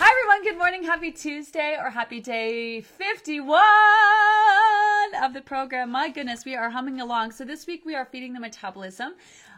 [0.00, 0.84] Hi everyone, good morning.
[0.84, 3.58] Happy Tuesday or happy day 51
[5.24, 5.90] of the program.
[5.90, 7.32] My goodness, we are humming along.
[7.32, 9.14] So this week we are feeding the metabolism.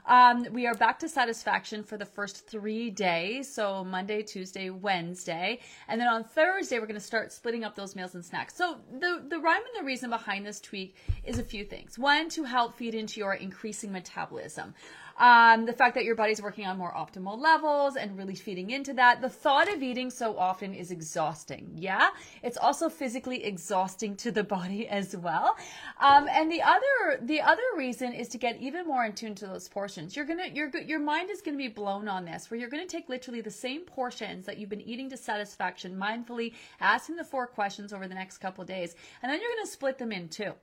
[0.07, 3.53] Um, we are back to satisfaction for the first three days.
[3.53, 5.61] So Monday, Tuesday, Wednesday.
[5.89, 8.55] And then on Thursday, we're going to start splitting up those meals and snacks.
[8.57, 11.99] So the, the rhyme and the reason behind this tweak is a few things.
[11.99, 14.75] One, to help feed into your increasing metabolism.
[15.21, 18.95] Um, the fact that your body's working on more optimal levels and really feeding into
[18.95, 19.21] that.
[19.21, 21.73] The thought of eating so often is exhausting.
[21.77, 22.09] Yeah.
[22.43, 25.57] It's also physically exhausting to the body as well.
[26.01, 29.47] Um, and the other, the other reason is to get even more in tune to
[29.47, 30.17] those portions.
[30.17, 32.71] You're going to, your, your mind is going to be blown on this where you're
[32.71, 37.17] going to take literally the same portions that you've been eating to satisfaction mindfully, asking
[37.17, 38.95] the four questions over the next couple days.
[39.23, 40.55] And then you're going to split them in two.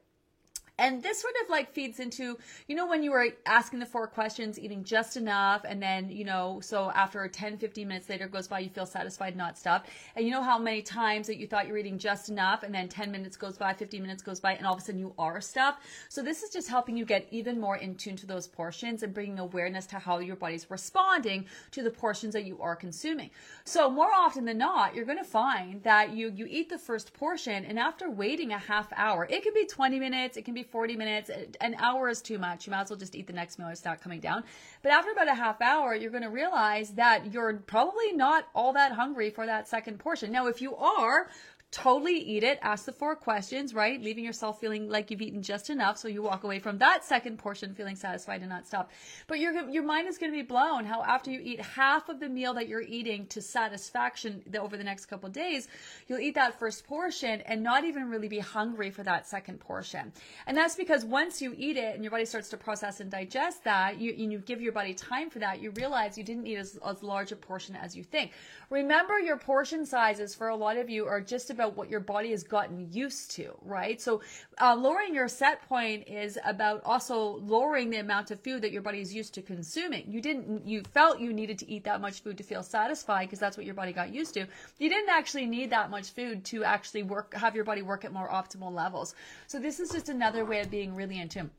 [0.79, 4.05] And this sort of like feeds into, you know, when you were asking the four
[4.05, 8.47] questions, eating just enough, and then, you know, so after 10, 15 minutes later goes
[8.47, 9.89] by, you feel satisfied, not stuffed.
[10.15, 12.73] And you know how many times that you thought you were eating just enough, and
[12.73, 15.13] then 10 minutes goes by, 15 minutes goes by, and all of a sudden you
[15.17, 15.81] are stuffed.
[16.09, 19.15] So this is just helping you get even more in tune to those portions and
[19.15, 23.31] bringing awareness to how your body's responding to the portions that you are consuming.
[23.63, 27.13] So more often than not, you're going to find that you, you eat the first
[27.13, 30.66] portion, and after waiting a half hour, it can be 20 minutes, it can be
[30.69, 31.29] 40 minutes.
[31.61, 32.67] An hour is too much.
[32.67, 34.43] You might as well just eat the next meal and start coming down.
[34.81, 38.73] But after about a half hour, you're going to realize that you're probably not all
[38.73, 40.31] that hungry for that second portion.
[40.31, 41.29] Now, if you are,
[41.71, 42.59] totally eat it.
[42.61, 44.01] Ask the four questions, right?
[44.01, 47.37] Leaving yourself feeling like you've eaten just enough, so you walk away from that second
[47.37, 48.89] portion feeling satisfied and not stop.
[49.27, 52.21] But your your mind is going to be blown how after you eat half of
[52.21, 55.67] the meal that you're eating to satisfaction over the next couple days,
[56.07, 60.13] you'll eat that first portion and not even really be hungry for that second portion.
[60.45, 63.65] And that's because once you eat it and your body starts to process and digest
[63.65, 66.79] that, you you give your body time for that, you realize you didn't eat as,
[66.85, 68.31] as large a portion as you think.
[68.69, 72.31] Remember, your portion sizes for a lot of you are just about what your body
[72.31, 73.99] has gotten used to, right?
[73.99, 74.21] So,
[74.61, 78.81] uh, lowering your set point is about also lowering the amount of food that your
[78.81, 80.05] body is used to consuming.
[80.07, 83.39] You didn't, you felt you needed to eat that much food to feel satisfied because
[83.39, 84.45] that's what your body got used to.
[84.77, 88.13] You didn't actually need that much food to actually work, have your body work at
[88.13, 89.15] more optimal levels.
[89.47, 91.51] So, this is just another way of being really in tune.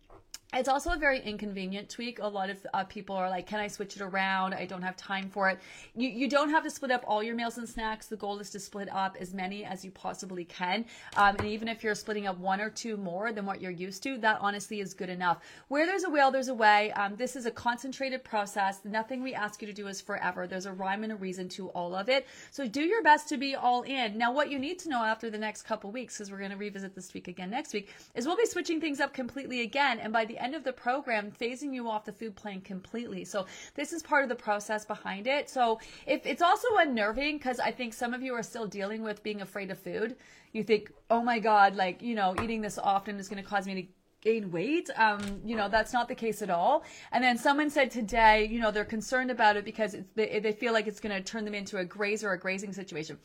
[0.55, 2.21] It's also a very inconvenient tweak.
[2.21, 4.55] A lot of uh, people are like, "Can I switch it around?
[4.55, 5.59] I don't have time for it."
[5.95, 8.07] You you don't have to split up all your meals and snacks.
[8.07, 10.87] The goal is to split up as many as you possibly can.
[11.19, 14.03] Um, and even if you're splitting up one or two more than what you're used
[14.05, 15.45] to, that honestly is good enough.
[15.69, 16.93] Where there's a will, there's a way.
[16.93, 18.81] Um, this is a concentrated process.
[18.85, 20.47] Nothing we ask you to do is forever.
[20.47, 22.27] There's a rhyme and a reason to all of it.
[22.53, 24.17] So do your best to be all in.
[24.17, 26.57] Now, what you need to know after the next couple weeks, because we're going to
[26.57, 29.99] revisit this week again next week, is we'll be switching things up completely again.
[30.01, 33.25] And by the end of the program phasing you off the food plan completely.
[33.25, 35.49] So this is part of the process behind it.
[35.49, 39.23] So if it's also unnerving because I think some of you are still dealing with
[39.23, 40.17] being afraid of food.
[40.53, 43.67] You think, oh my God, like, you know, eating this often is going to cause
[43.67, 43.89] me to
[44.21, 44.91] gain weight.
[44.97, 46.85] Um, you know, that's not the case at all.
[47.13, 50.73] And then someone said today, you know, they're concerned about it because they, they feel
[50.73, 53.19] like it's going to turn them into a grazer or a grazing situation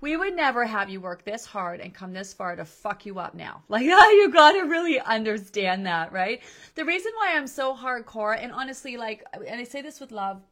[0.00, 3.18] we would never have you work this hard and come this far to fuck you
[3.18, 3.62] up now.
[3.68, 6.42] Like, you gotta really understand that, right?
[6.74, 10.42] The reason why I'm so hardcore, and honestly, like, and I say this with love,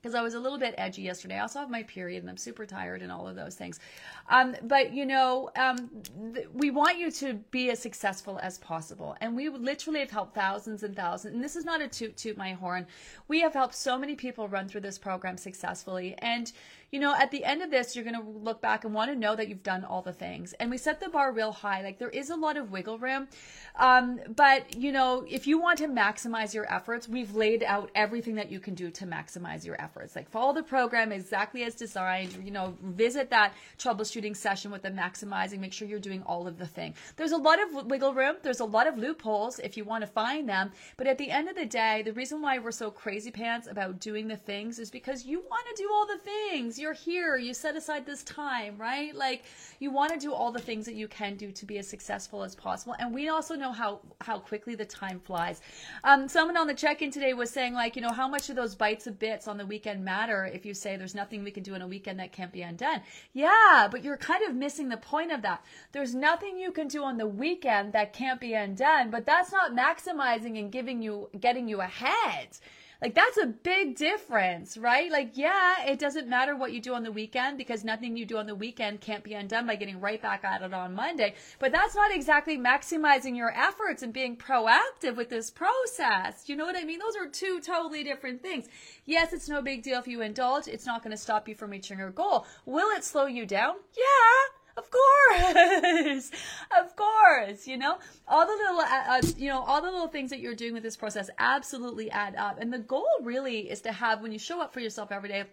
[0.00, 1.36] because I was a little bit edgy yesterday.
[1.36, 3.80] I also have my period and I'm super tired and all of those things.
[4.30, 5.90] Um, but you know, um,
[6.34, 9.16] th- we want you to be as successful as possible.
[9.20, 11.34] And we literally have helped thousands and thousands.
[11.34, 12.86] And this is not a toot toot my horn.
[13.26, 16.14] We have helped so many people run through this program successfully.
[16.18, 16.52] And
[16.90, 19.16] you know, at the end of this, you're going to look back and want to
[19.16, 20.54] know that you've done all the things.
[20.54, 21.82] And we set the bar real high.
[21.82, 23.28] Like there is a lot of wiggle room.
[23.76, 28.36] Um, but, you know, if you want to maximize your efforts, we've laid out everything
[28.36, 30.16] that you can do to maximize your efforts.
[30.16, 34.90] Like follow the program exactly as designed, you know, visit that troubleshooting session with the
[34.90, 36.94] maximizing, make sure you're doing all of the thing.
[37.16, 38.36] There's a lot of wiggle room.
[38.42, 40.72] There's a lot of loopholes if you want to find them.
[40.96, 44.00] But at the end of the day, the reason why we're so crazy pants about
[44.00, 47.36] doing the things is because you want to do all the things you're here.
[47.36, 49.14] You set aside this time, right?
[49.14, 49.44] Like
[49.80, 52.42] you want to do all the things that you can do to be as successful
[52.42, 52.94] as possible.
[52.98, 55.60] And we also know how how quickly the time flies.
[56.04, 58.74] Um, someone on the check-in today was saying like, you know, how much of those
[58.74, 61.74] bites of bits on the weekend matter if you say there's nothing we can do
[61.74, 63.00] in a weekend that can't be undone.
[63.32, 65.64] Yeah, but you're kind of missing the point of that.
[65.92, 69.72] There's nothing you can do on the weekend that can't be undone, but that's not
[69.72, 72.48] maximizing and giving you getting you ahead.
[73.00, 75.10] Like that's a big difference, right?
[75.10, 78.38] Like, yeah, it doesn't matter what you do on the weekend because nothing you do
[78.38, 81.34] on the weekend can't be undone by getting right back at it on Monday.
[81.60, 86.48] But that's not exactly maximizing your efforts and being proactive with this process.
[86.48, 86.98] You know what I mean?
[86.98, 88.66] Those are two totally different things.
[89.06, 90.66] Yes, it's no big deal if you indulge.
[90.66, 92.46] It's not going to stop you from reaching your goal.
[92.66, 93.76] Will it slow you down?
[93.96, 94.58] Yeah.
[94.78, 96.30] Of course,
[96.80, 97.66] of course.
[97.66, 97.98] You know,
[98.28, 100.84] all the little, uh, uh, you know, all the little things that you're doing with
[100.84, 102.60] this process absolutely add up.
[102.60, 105.44] And the goal really is to have when you show up for yourself every day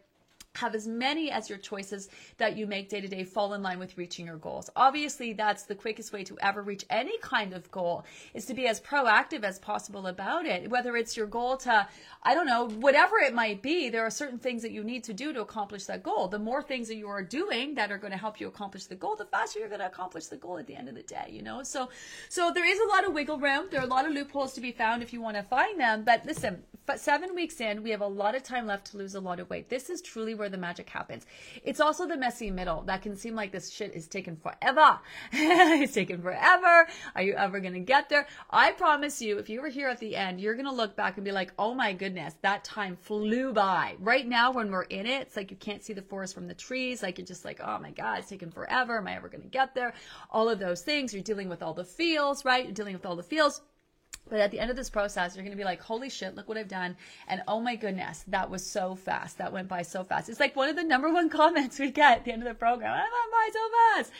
[0.55, 3.79] have as many as your choices that you make day to day fall in line
[3.79, 4.69] with reaching your goals.
[4.75, 8.67] Obviously, that's the quickest way to ever reach any kind of goal is to be
[8.67, 10.69] as proactive as possible about it.
[10.69, 11.87] Whether it's your goal to,
[12.23, 15.13] I don't know, whatever it might be, there are certain things that you need to
[15.13, 16.27] do to accomplish that goal.
[16.27, 18.95] The more things that you are doing that are going to help you accomplish the
[18.95, 21.29] goal, the faster you're going to accomplish the goal at the end of the day,
[21.29, 21.63] you know?
[21.63, 21.89] So,
[22.29, 23.67] so there is a lot of wiggle room.
[23.71, 26.03] There are a lot of loopholes to be found if you want to find them.
[26.03, 26.63] But listen,
[26.95, 29.49] seven weeks in, we have a lot of time left to lose a lot of
[29.49, 29.69] weight.
[29.69, 31.25] This is truly where the magic happens.
[31.63, 34.99] It's also the messy middle that can seem like this shit is taking forever.
[35.31, 36.87] it's taking forever.
[37.15, 38.27] Are you ever going to get there?
[38.49, 41.17] I promise you, if you were here at the end, you're going to look back
[41.17, 43.95] and be like, oh my goodness, that time flew by.
[43.99, 46.53] Right now, when we're in it, it's like you can't see the forest from the
[46.53, 47.03] trees.
[47.03, 48.97] Like you're just like, oh my God, it's taking forever.
[48.97, 49.93] Am I ever going to get there?
[50.29, 51.13] All of those things.
[51.13, 52.65] You're dealing with all the feels, right?
[52.65, 53.61] You're dealing with all the feels
[54.29, 56.47] but at the end of this process, you're going to be like, holy shit, look
[56.47, 56.97] what I've done.
[57.27, 59.37] And oh my goodness, that was so fast.
[59.37, 60.29] That went by so fast.
[60.29, 62.55] It's like one of the number one comments we get at the end of the
[62.55, 62.91] program.
[62.91, 63.59] I went by so
[63.95, 64.11] fast.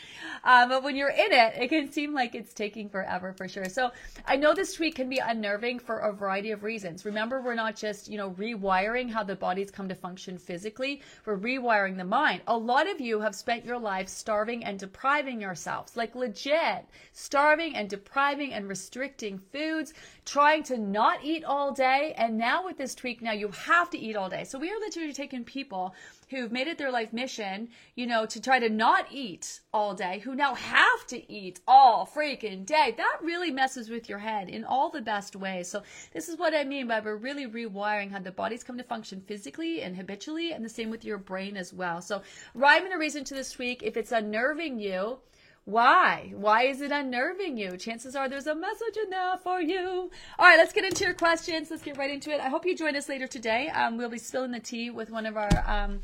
[0.44, 3.68] Um, but when you're in it, it can seem like it's taking forever for sure.
[3.68, 3.90] So
[4.26, 7.04] I know this tweak can be unnerving for a variety of reasons.
[7.04, 11.02] Remember, we're not just, you know, rewiring how the bodies come to function physically.
[11.24, 12.42] We're rewiring the mind.
[12.46, 17.74] A lot of you have spent your life starving and depriving yourselves, like legit starving
[17.74, 19.94] and depriving and restricting foods
[20.24, 22.14] trying to not eat all day.
[22.16, 24.44] And now with this tweak, now you have to eat all day.
[24.44, 25.94] So we are literally taking people
[26.28, 30.18] who've made it their life mission, you know, to try to not eat all day,
[30.18, 32.92] who now have to eat all freaking day.
[32.96, 35.68] That really messes with your head in all the best ways.
[35.68, 35.82] So
[36.12, 39.20] this is what I mean by we're really rewiring how the bodies come to function
[39.20, 42.02] physically and habitually, and the same with your brain as well.
[42.02, 42.22] So
[42.54, 43.84] rhyme and a reason to this tweak.
[43.84, 45.18] If it's unnerving you,
[45.66, 46.32] why?
[46.36, 47.76] Why is it unnerving you?
[47.76, 50.08] Chances are there's a message in there for you.
[50.38, 51.72] All right, let's get into your questions.
[51.72, 52.40] Let's get right into it.
[52.40, 53.68] I hope you join us later today.
[53.70, 55.50] Um, we'll be spilling the tea with one of our.
[55.66, 56.00] Um,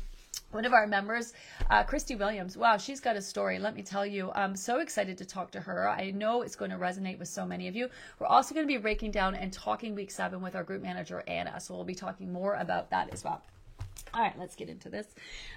[0.51, 1.33] one of our members,
[1.71, 2.55] uh, Christy Williams.
[2.55, 3.57] Wow, she's got a story.
[3.57, 5.89] Let me tell you, I'm so excited to talk to her.
[5.89, 7.89] I know it's going to resonate with so many of you.
[8.19, 11.23] We're also going to be breaking down and talking week seven with our group manager,
[11.27, 11.59] Anna.
[11.59, 13.41] So we'll be talking more about that as well.
[14.15, 15.07] All right, let's get into this.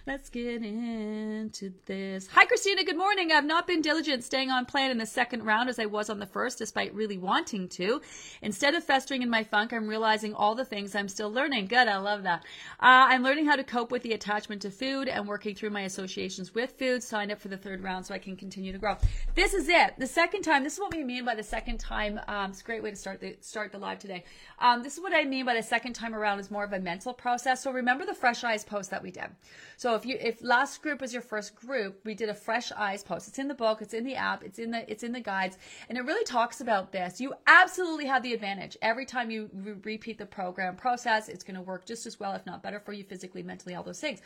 [0.06, 2.26] Let's get into this.
[2.28, 2.84] Hi, Christina.
[2.84, 3.30] Good morning.
[3.30, 6.20] I've not been diligent staying on plan in the second round as I was on
[6.20, 8.00] the first, despite really wanting to.
[8.40, 11.66] Instead of festering in my funk, I'm realizing all the things I'm still learning.
[11.66, 11.86] Good.
[11.86, 12.44] I love that.
[12.80, 15.82] Uh, I'm learning how to cope with the attachment to food and working through my
[15.82, 17.02] associations with food.
[17.02, 18.96] Signed up for the third round so I can continue to grow.
[19.34, 19.98] This is it.
[19.98, 20.64] The second time.
[20.64, 22.18] This is what we mean by the second time.
[22.26, 24.24] Um, it's a great way to start the start the live today.
[24.60, 26.80] Um, this is what I mean by the second time around is more of a
[26.80, 27.62] mental process.
[27.62, 29.28] So remember the fresh eyes post that we did.
[29.76, 33.02] So if you if last group was your first group, we did a fresh eyes
[33.02, 33.28] post.
[33.28, 35.58] It's in the book, it's in the app, it's in the it's in the guides,
[35.88, 37.20] and it really talks about this.
[37.20, 41.28] You absolutely have the advantage every time you re- repeat the program process.
[41.28, 43.82] It's going to work just as well, if not better, for you physically, mentally, all
[43.82, 44.20] those things.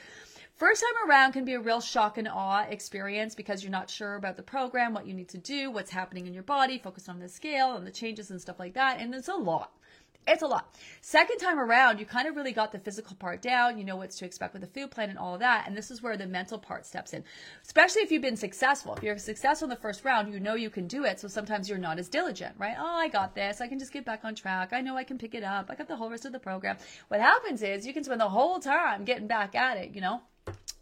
[0.61, 4.17] First time around can be a real shock and awe experience because you're not sure
[4.17, 7.19] about the program, what you need to do, what's happening in your body, focus on
[7.19, 9.73] the scale and the changes and stuff like that, and it's a lot.
[10.29, 10.77] It's a lot.
[11.01, 13.79] Second time around, you kind of really got the physical part down.
[13.79, 15.67] You know what to expect with the food plan and all of that.
[15.67, 17.25] And this is where the mental part steps in,
[17.65, 18.95] especially if you've been successful.
[18.95, 21.19] If you're successful in the first round, you know you can do it.
[21.19, 22.77] So sometimes you're not as diligent, right?
[22.79, 23.61] Oh, I got this.
[23.61, 24.73] I can just get back on track.
[24.73, 25.67] I know I can pick it up.
[25.69, 26.77] I got the whole rest of the program.
[27.09, 30.21] What happens is you can spend the whole time getting back at it, you know?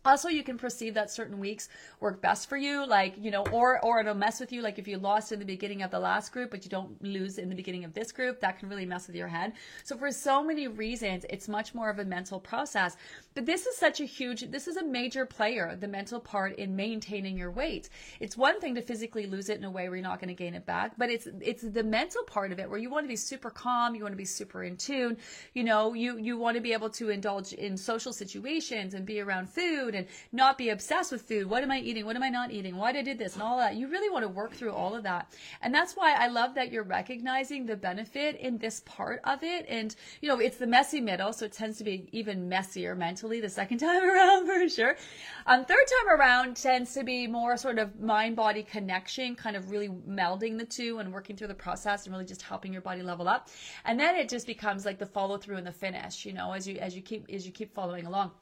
[0.08, 1.68] Also you can perceive that certain weeks
[2.00, 4.88] work best for you like you know or or it'll mess with you like if
[4.88, 7.54] you lost in the beginning of the last group but you don't lose in the
[7.54, 9.52] beginning of this group that can really mess with your head.
[9.84, 12.96] So for so many reasons it's much more of a mental process.
[13.34, 16.74] But this is such a huge this is a major player the mental part in
[16.74, 17.90] maintaining your weight.
[18.20, 20.34] It's one thing to physically lose it in a way where you're not going to
[20.34, 23.08] gain it back but it's it's the mental part of it where you want to
[23.08, 25.16] be super calm you want to be super in tune
[25.54, 29.20] you know you you want to be able to indulge in social situations and be
[29.20, 31.48] around food and not be obsessed with food.
[31.48, 32.06] What am I eating?
[32.06, 32.76] What am I not eating?
[32.76, 33.76] Why did I did this and all that?
[33.76, 35.32] You really want to work through all of that.
[35.62, 39.66] And that's why I love that you're recognizing the benefit in this part of it.
[39.68, 43.40] And, you know, it's the messy middle, so it tends to be even messier mentally
[43.40, 44.96] the second time around for sure.
[45.46, 49.70] Um, third time around tends to be more sort of mind body connection, kind of
[49.70, 53.02] really melding the two and working through the process and really just helping your body
[53.02, 53.48] level up.
[53.84, 56.66] And then it just becomes like the follow through and the finish, you know, as
[56.66, 58.32] you as you keep as you keep following along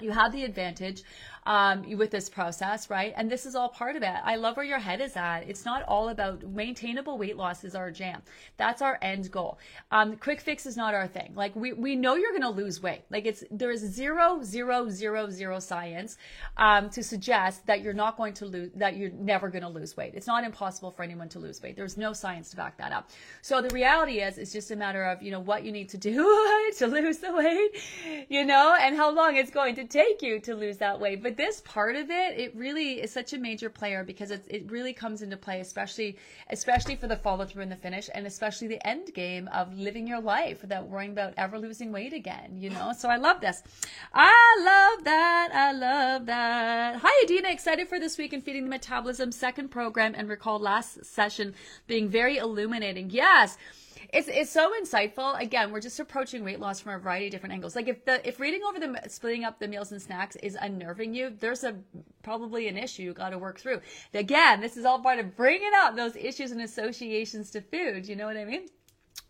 [0.00, 1.02] you have the advantage
[1.46, 3.12] um, with this process, right?
[3.16, 4.14] And this is all part of it.
[4.24, 5.40] I love where your head is at.
[5.48, 8.22] It's not all about maintainable weight loss is our jam.
[8.56, 9.58] That's our end goal.
[9.90, 11.32] Um, quick fix is not our thing.
[11.34, 13.02] Like we, we know you're going to lose weight.
[13.10, 16.18] Like it's, there is zero, zero, zero, zero science
[16.56, 19.96] um, to suggest that you're not going to lose, that you're never going to lose
[19.96, 20.12] weight.
[20.14, 21.76] It's not impossible for anyone to lose weight.
[21.76, 23.10] There's no science to back that up.
[23.42, 25.98] So the reality is, it's just a matter of, you know, what you need to
[25.98, 30.40] do to lose the weight, you know, and how long it's going to take you
[30.40, 31.22] to lose that weight.
[31.22, 34.70] But this part of it, it really is such a major player because it, it
[34.70, 36.16] really comes into play, especially
[36.50, 40.06] especially for the follow through and the finish, and especially the end game of living
[40.06, 42.56] your life without worrying about ever losing weight again.
[42.58, 43.62] You know, so I love this.
[44.12, 45.50] I love that.
[45.52, 46.96] I love that.
[47.02, 47.50] Hi, Adina.
[47.50, 51.54] Excited for this week in feeding the metabolism second program, and recall last session
[51.86, 53.10] being very illuminating.
[53.10, 53.56] Yes
[54.12, 55.40] it's it's so insightful.
[55.40, 57.76] Again, we're just approaching weight loss from a variety of different angles.
[57.76, 61.14] Like if the if reading over the splitting up the meals and snacks is unnerving
[61.14, 61.76] you, there's a
[62.22, 63.80] probably an issue you got to work through.
[64.14, 68.08] Again, this is all part of bringing up those issues and associations to food.
[68.08, 68.68] You know what I mean?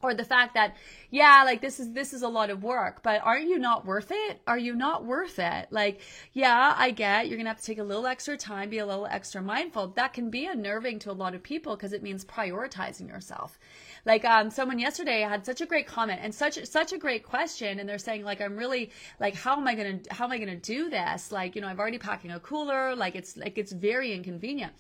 [0.03, 0.77] or the fact that
[1.11, 4.11] yeah like this is this is a lot of work but aren't you not worth
[4.11, 6.01] it are you not worth it like
[6.33, 9.07] yeah i get you're gonna have to take a little extra time be a little
[9.07, 13.09] extra mindful that can be unnerving to a lot of people because it means prioritizing
[13.09, 13.59] yourself
[14.05, 17.79] like um, someone yesterday had such a great comment and such such a great question,
[17.79, 20.57] and they're saying like I'm really like how am I gonna how am I gonna
[20.57, 21.33] do this?
[21.33, 22.95] Like you know I've already packing a cooler.
[22.97, 24.73] Like it's like it's very inconvenient.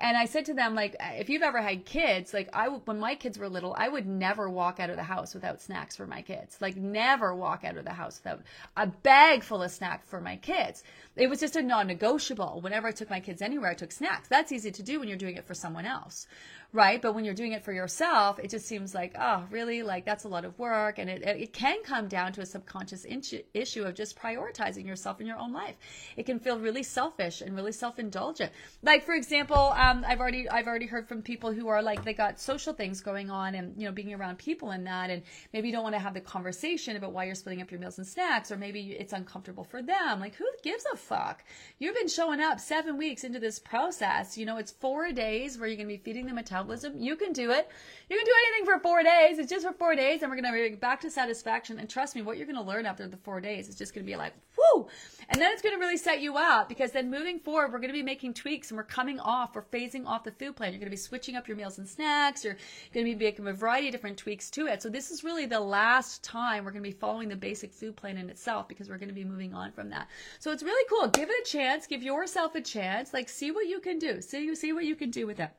[0.00, 3.16] And I said to them, like, if you've ever had kids, like I, when my
[3.16, 6.22] kids were little, I would never walk out of the house without snacks for my
[6.22, 6.56] kids.
[6.60, 8.42] Like never walk out of the house without
[8.76, 10.84] a bag full of snacks for my kids.
[11.16, 12.60] It was just a non-negotiable.
[12.60, 14.28] Whenever I took my kids anywhere, I took snacks.
[14.28, 16.28] That's easy to do when you're doing it for someone else
[16.72, 17.00] right?
[17.00, 19.82] But when you're doing it for yourself, it just seems like, oh, really?
[19.82, 20.98] Like that's a lot of work.
[20.98, 23.06] And it, it can come down to a subconscious
[23.54, 25.76] issue of just prioritizing yourself in your own life.
[26.16, 28.52] It can feel really selfish and really self-indulgent.
[28.82, 32.12] Like, for example, um, I've already, I've already heard from people who are like, they
[32.12, 35.08] got social things going on and, you know, being around people and that.
[35.08, 35.22] And
[35.54, 37.96] maybe you don't want to have the conversation about why you're splitting up your meals
[37.96, 40.20] and snacks, or maybe it's uncomfortable for them.
[40.20, 41.42] Like, who gives a fuck?
[41.78, 44.36] You've been showing up seven weeks into this process.
[44.36, 47.00] You know, it's four days where you're going to be feeding them a metabolism.
[47.00, 47.68] You can do it.
[48.08, 49.38] You can do anything for four days.
[49.38, 51.78] It's just for four days, and we're gonna bring back to satisfaction.
[51.78, 54.16] And trust me, what you're gonna learn after the four days is just gonna be
[54.16, 54.88] like, whoo!
[55.28, 58.02] And then it's gonna really set you up because then moving forward, we're gonna be
[58.02, 60.72] making tweaks and we're coming off, we're phasing off the food plan.
[60.72, 62.44] You're gonna be switching up your meals and snacks.
[62.44, 62.56] You're
[62.94, 64.82] gonna be making a variety of different tweaks to it.
[64.82, 68.16] So this is really the last time we're gonna be following the basic food plan
[68.16, 70.08] in itself because we're gonna be moving on from that.
[70.38, 71.08] So it's really cool.
[71.08, 71.86] Give it a chance.
[71.86, 73.12] Give yourself a chance.
[73.12, 74.22] Like see what you can do.
[74.22, 75.50] See see what you can do with it.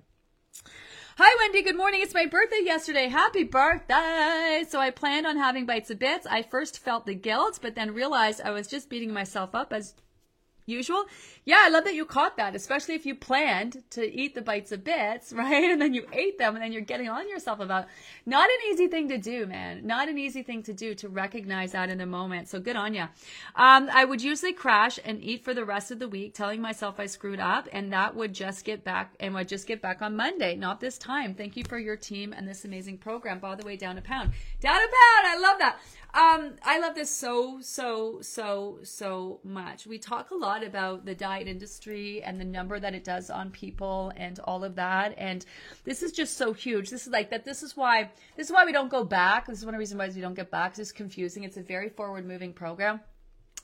[1.22, 1.64] Hi, Wendy.
[1.64, 2.00] Good morning.
[2.02, 3.10] It's my birthday yesterday.
[3.10, 4.64] Happy birthday.
[4.70, 6.26] So I planned on having bites of bits.
[6.26, 9.96] I first felt the guilt, but then realized I was just beating myself up as
[10.66, 11.04] usual.
[11.50, 14.72] Yeah, I love that you caught that, especially if you planned to eat the bites
[14.72, 15.72] of bits, right?
[15.72, 17.88] And then you ate them and then you're getting on yourself about
[18.28, 19.84] not an easy thing to do, man.
[19.84, 22.50] Not an easy thing to do to recognize that in the moment.
[22.50, 23.08] So good on you.
[23.56, 27.00] Um, I would usually crash and eat for the rest of the week, telling myself
[27.00, 30.16] I screwed up and that would just get back and would just get back on
[30.16, 31.34] Monday, not this time.
[31.34, 33.40] Thank you for your team and this amazing program.
[33.40, 34.34] By the way, down a pound.
[34.62, 35.26] Down a pound.
[35.26, 35.80] I love that.
[36.12, 39.86] Um, I love this so, so, so, so much.
[39.86, 43.52] We talk a lot about the diet industry and the number that it does on
[43.52, 45.16] people and all of that.
[45.18, 45.46] And
[45.84, 46.90] this is just so huge.
[46.90, 47.46] This is like that.
[47.46, 49.48] This is why, this is why we don't go back.
[49.48, 50.78] This is one of the reasons why we don't get back.
[50.78, 51.44] It's confusing.
[51.44, 53.00] It's a very forward moving program.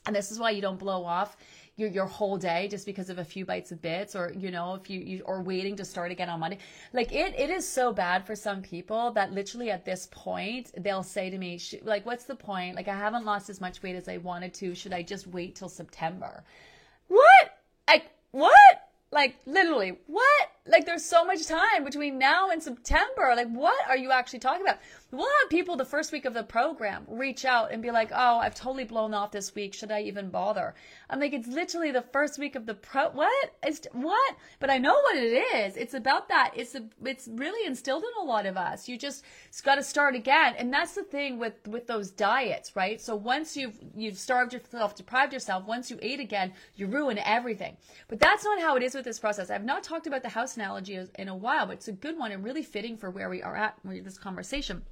[0.06, 1.36] And this is why you don't blow off
[1.76, 4.74] your your whole day just because of a few bites of bits or you know
[4.74, 6.58] if you, you waiting to start again on Monday.
[6.92, 11.02] Like it it is so bad for some people that literally at this point they'll
[11.02, 12.76] say to me like what's the point?
[12.76, 14.74] Like I haven't lost as much weight as I wanted to.
[14.74, 16.44] Should I just wait till September?
[17.08, 17.55] What?
[17.88, 18.52] Like what?
[19.12, 20.50] Like literally what?
[20.68, 23.34] Like there's so much time between now and September.
[23.36, 24.78] Like what are you actually talking about?
[25.12, 28.38] We'll have people the first week of the program reach out and be like, "Oh,
[28.38, 29.72] I've totally blown off this week.
[29.72, 30.74] Should I even bother?"
[31.08, 33.10] I'm like, "It's literally the first week of the pro.
[33.10, 33.52] What?
[33.62, 34.36] It's what?
[34.58, 35.76] But I know what it is.
[35.76, 36.52] It's about that.
[36.56, 38.88] It's a, it's really instilled in a lot of us.
[38.88, 39.24] You just
[39.62, 43.00] got to start again, and that's the thing with with those diets, right?
[43.00, 47.76] So once you've you've starved yourself, deprived yourself, once you ate again, you ruin everything.
[48.08, 49.50] But that's not how it is with this process.
[49.50, 52.32] I've not talked about the house analogy in a while, but it's a good one
[52.32, 54.82] and really fitting for where we are at with this conversation.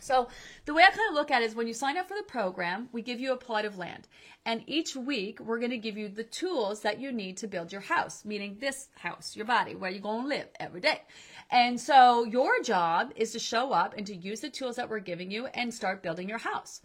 [0.00, 0.28] So
[0.66, 2.22] the way I kind of look at it is when you sign up for the
[2.24, 4.06] program, we give you a plot of land.
[4.44, 7.72] And each week we're going to give you the tools that you need to build
[7.72, 11.00] your house, meaning this house, your body, where you're going to live every day.
[11.50, 14.98] And so your job is to show up and to use the tools that we're
[14.98, 16.82] giving you and start building your house.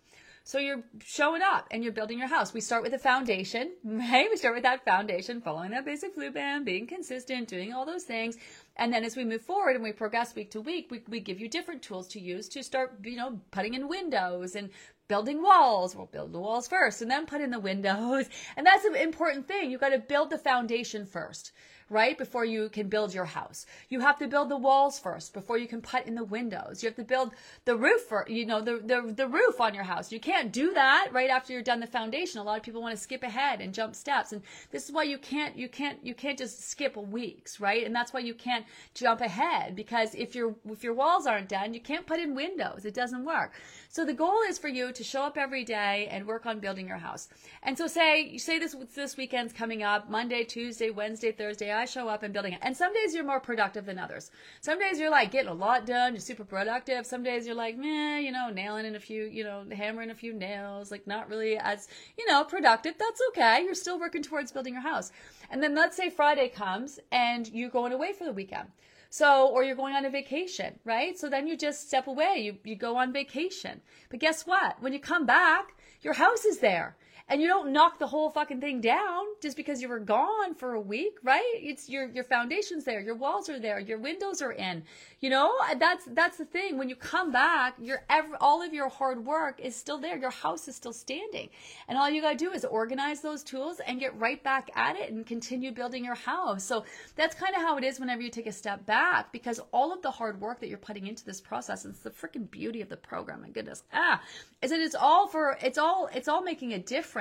[0.50, 2.56] So you're showing up and you're building your house.
[2.56, 4.28] We start with a foundation, right?
[4.32, 8.06] We start with that foundation, following that basic food plan, being consistent, doing all those
[8.06, 8.36] things.
[8.76, 11.40] And then as we move forward and we progress week to week, we, we give
[11.40, 14.72] you different tools to use to start, you know, putting in windows and
[15.08, 15.96] building walls.
[15.96, 18.26] We'll build the walls first and then put in the windows.
[18.58, 19.70] And that's an important thing.
[19.70, 21.52] You've got to build the foundation first
[21.90, 22.18] right?
[22.18, 23.66] Before you can build your house.
[23.90, 26.84] You have to build the walls first before you can put in the windows.
[26.84, 27.32] You have to build
[27.66, 30.12] the roof for, you know, the, the, the roof on your house.
[30.12, 32.40] You can't do that right after you're done the foundation.
[32.40, 34.32] A lot of people want to skip ahead and jump steps.
[34.32, 34.42] And
[34.72, 37.86] this is why you can't, you can't, you can't just skip weeks, right?
[37.86, 41.74] And that's why you can't jump ahead because if your, if your walls aren't done,
[41.74, 42.86] you can't put in windows.
[42.86, 43.54] It doesn't work.
[43.92, 46.88] So the goal is for you to show up every day and work on building
[46.88, 47.28] your house.
[47.64, 51.86] And so say, you say this, this weekend's coming up, Monday, Tuesday, Wednesday, Thursday, I
[51.86, 52.60] show up and building it.
[52.62, 54.30] And some days you're more productive than others.
[54.62, 57.08] Some days you're like getting a lot done, you're super productive.
[57.08, 60.16] Some days you're like, meh, you know, nailing in a few, you know, hammering a
[60.16, 62.94] few nails, like not really as, you know, productive.
[63.00, 63.64] That's okay.
[63.64, 65.12] You're still working towards building your house.
[65.50, 68.68] And then let's say Friday comes and you're going away for the weekend.
[69.10, 71.18] So, or you're going on a vacation, right?
[71.18, 73.82] So then you just step away, you, you go on vacation.
[74.10, 74.82] But guess what?
[74.82, 76.96] When you come back, your house is there
[77.30, 80.74] and you don't knock the whole fucking thing down just because you were gone for
[80.74, 81.54] a week, right?
[81.56, 84.84] It's your your foundation's there, your walls are there, your windows are in.
[85.22, 86.78] You know, that's that's the thing.
[86.78, 90.18] When you come back, your every, all of your hard work is still there.
[90.18, 91.50] Your house is still standing,
[91.88, 95.12] and all you gotta do is organize those tools and get right back at it
[95.12, 96.64] and continue building your house.
[96.64, 96.84] So
[97.16, 100.02] that's kind of how it is whenever you take a step back, because all of
[100.02, 102.98] the hard work that you're putting into this process, it's the freaking beauty of the
[102.98, 103.42] program.
[103.42, 104.20] My goodness, ah,
[104.64, 107.19] is that it's all for it's all it's all making a difference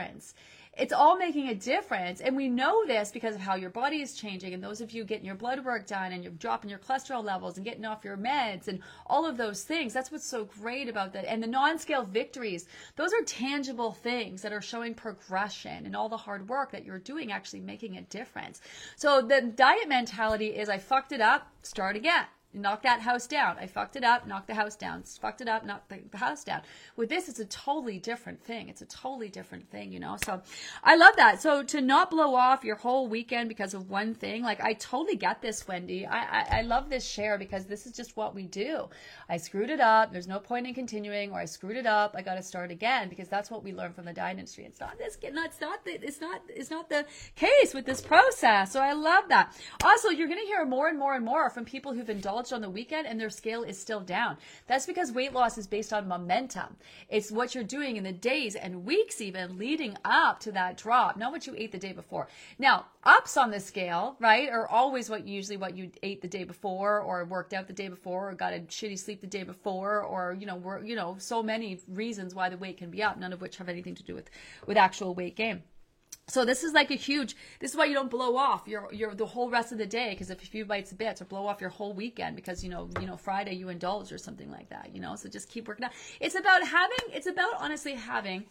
[0.79, 2.21] it's all making a difference.
[2.21, 4.55] And we know this because of how your body is changing.
[4.55, 7.57] And those of you getting your blood work done and you're dropping your cholesterol levels
[7.57, 9.93] and getting off your meds and all of those things.
[9.93, 11.25] That's what's so great about that.
[11.25, 16.09] And the non scale victories, those are tangible things that are showing progression and all
[16.09, 18.61] the hard work that you're doing actually making a difference.
[18.97, 23.57] So the diet mentality is I fucked it up, start again knock that house down.
[23.59, 25.03] I fucked it up, knock the house down.
[25.03, 26.63] Fucked it up, knock the, the, house down.
[26.97, 28.69] With this, it's a totally different thing.
[28.69, 30.17] It's a totally different thing, you know?
[30.25, 30.41] So
[30.83, 31.43] I love that.
[31.43, 35.17] So to not blow off your whole weekend because of one thing, like I totally
[35.17, 36.07] get this, Wendy.
[36.07, 38.89] I, I, I love this share because this is just what we do.
[39.29, 40.13] I screwed it up.
[40.13, 42.15] There's no point in continuing or I screwed it up.
[42.17, 44.65] I got to start again because that's what we learn from the diet industry.
[44.65, 47.05] It's not this, it's not the, it's not, it's not the
[47.37, 48.73] case with this process.
[48.73, 49.55] So I love that.
[49.85, 52.61] Also, you're going to hear more and more and more from people who've indulged on
[52.61, 54.37] the weekend and their scale is still down.
[54.67, 56.77] That's because weight loss is based on momentum.
[57.09, 61.17] It's what you're doing in the days and weeks even leading up to that drop,
[61.17, 62.29] not what you ate the day before.
[62.59, 66.45] Now, ups on the scale, right, are always what usually what you ate the day
[66.45, 70.03] before or worked out the day before or got a shitty sleep the day before
[70.03, 73.19] or, you know, were, you know, so many reasons why the weight can be up,
[73.19, 74.31] none of which have anything to do with
[74.67, 75.63] with actual weight gain.
[76.29, 77.37] So this is like a huge.
[77.59, 80.11] This is why you don't blow off your your the whole rest of the day
[80.11, 82.91] because if a few bites bits or blow off your whole weekend because you know
[83.01, 84.91] you know Friday you indulge or something like that.
[84.95, 85.93] You know, so just keep working out.
[86.21, 86.99] It's about having.
[87.13, 88.45] It's about honestly having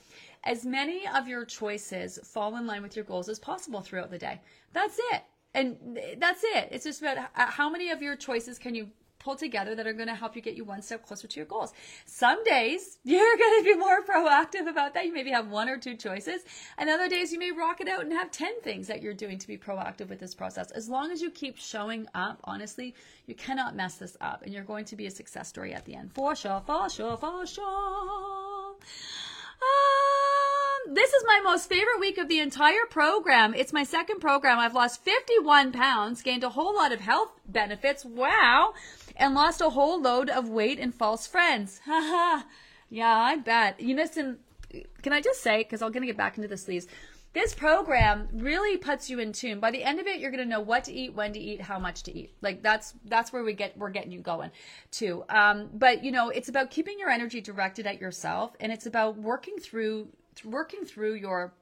[0.43, 4.17] as many of your choices fall in line with your goals as possible throughout the
[4.17, 4.41] day.
[4.73, 5.23] That's it.
[5.53, 6.69] And that's it.
[6.71, 8.89] It's just about how many of your choices can you
[9.27, 11.45] pull together that are going to help you get you one step closer to your
[11.45, 11.73] goals.
[12.05, 15.05] Some days you're going to be more proactive about that.
[15.05, 16.43] You maybe have one or two choices.
[16.77, 19.37] And other days you may rock it out and have 10 things that you're doing
[19.39, 20.71] to be proactive with this process.
[20.71, 24.63] As long as you keep showing up, honestly, you cannot mess this up and you're
[24.63, 26.13] going to be a success story at the end.
[26.13, 28.75] For sure, for sure, for sure.
[29.59, 33.53] Um, this is my most favorite week of the entire program.
[33.53, 34.59] It's my second program.
[34.59, 38.05] I've lost 51 pounds, gained a whole lot of health benefits.
[38.05, 38.73] Wow
[39.17, 41.81] and lost a whole load of weight and false friends.
[41.85, 42.43] Haha.
[42.89, 43.79] yeah, I bet.
[43.79, 44.39] You listen,
[45.01, 46.87] can I just say, because I'm going to get back into the sleeves.
[47.33, 49.59] this program really puts you in tune.
[49.59, 51.61] By the end of it, you're going to know what to eat, when to eat,
[51.61, 52.33] how much to eat.
[52.41, 54.51] Like that's that's where we get we're getting you going
[54.91, 55.23] too.
[55.29, 59.17] Um, but you know, it's about keeping your energy directed at yourself, and it's about
[59.17, 60.07] working through
[60.43, 61.53] working through your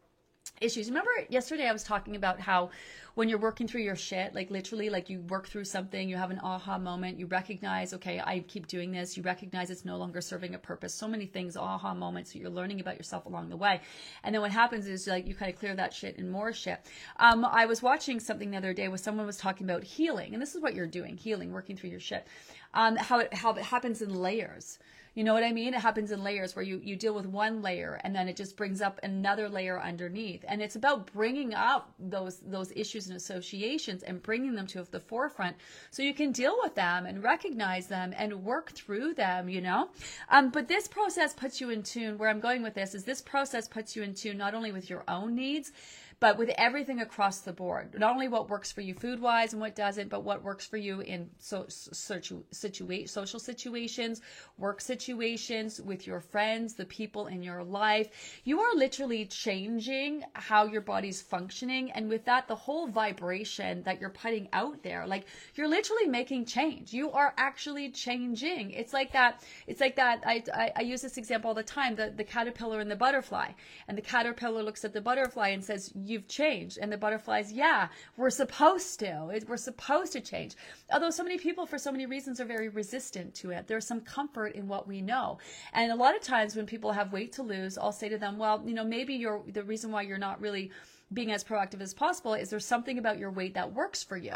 [0.62, 0.88] issues.
[0.88, 2.70] Remember yesterday I was talking about how
[3.16, 6.32] when you're working through your shit, like literally, like you work through something, you have
[6.32, 10.20] an aha moment, you recognize, okay, I keep doing this, you recognize it's no longer
[10.20, 10.94] serving a purpose.
[10.94, 13.82] So many things, aha moments that you're learning about yourself along the way.
[14.24, 16.86] And then what happens is like you kind of clear that shit and more shit.
[17.18, 20.42] Um, I was watching something the other day where someone was talking about healing, and
[20.42, 22.28] this is what you're doing, healing, working through your shit.
[22.74, 24.80] Um, how it how it happens in layers.
[25.16, 25.74] You know what I mean?
[25.74, 28.58] It happens in layers where you, you deal with one layer and then it just
[28.58, 30.44] brings up another layer underneath.
[30.46, 35.00] And it's about bringing up those, those issues and associations and bringing them to the
[35.00, 35.56] forefront
[35.90, 39.88] so you can deal with them and recognize them and work through them, you know?
[40.30, 42.18] Um, but this process puts you in tune.
[42.18, 44.90] Where I'm going with this is this process puts you in tune not only with
[44.90, 45.72] your own needs,
[46.20, 47.98] but with everything across the board.
[47.98, 50.78] Not only what works for you food wise and what doesn't, but what works for
[50.78, 54.22] you in so, situ, social situations,
[54.58, 58.42] work situations, with your friends, the people in your life.
[58.44, 61.92] You are literally changing how your body's functioning.
[61.92, 65.26] And with that, the whole vibration that you're putting out there, like
[65.56, 66.94] you're literally making change.
[66.94, 68.72] You are actually changing.
[68.72, 69.44] It's like that.
[69.68, 70.24] It's like that.
[70.26, 73.52] I, I, I use this example all the time the, the caterpillar and the butterfly.
[73.88, 76.78] And the caterpillar looks at the butterfly and says, you've changed.
[76.82, 77.88] And the butterflies, yeah,
[78.18, 79.42] we're supposed to.
[79.48, 80.56] We're supposed to change.
[80.92, 83.68] Although so many people, for so many reasons, are very resistant to it.
[83.68, 85.40] There's some comfort in what we know.
[85.74, 88.38] And a lot of times when people have weight to lose, I'll say to them,
[88.38, 90.72] well, you know, maybe you're the reason why you're not really
[91.14, 94.36] being as proactive as possible is there something about your weight that works for you?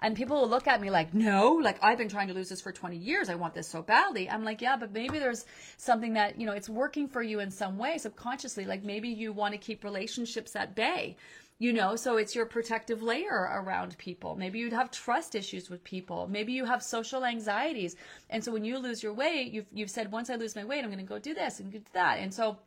[0.00, 2.60] And people will look at me like no like i've been trying to lose this
[2.60, 3.28] for 20 years.
[3.28, 4.28] I want this so badly.
[4.28, 5.44] I'm like yeah but maybe there's
[5.76, 8.64] something that you know it's working for you in some way subconsciously.
[8.64, 11.16] Like maybe you want to keep relationships at bay
[11.58, 11.96] you know?
[11.96, 14.36] So it's your protective layer around people.
[14.36, 16.28] Maybe you'd have trust issues with people.
[16.30, 17.96] Maybe you have social anxieties.
[18.28, 20.84] And so when you lose your weight you've, you've said once i lose my weight
[20.84, 22.18] i'm going to go do this and do that.
[22.18, 22.58] And so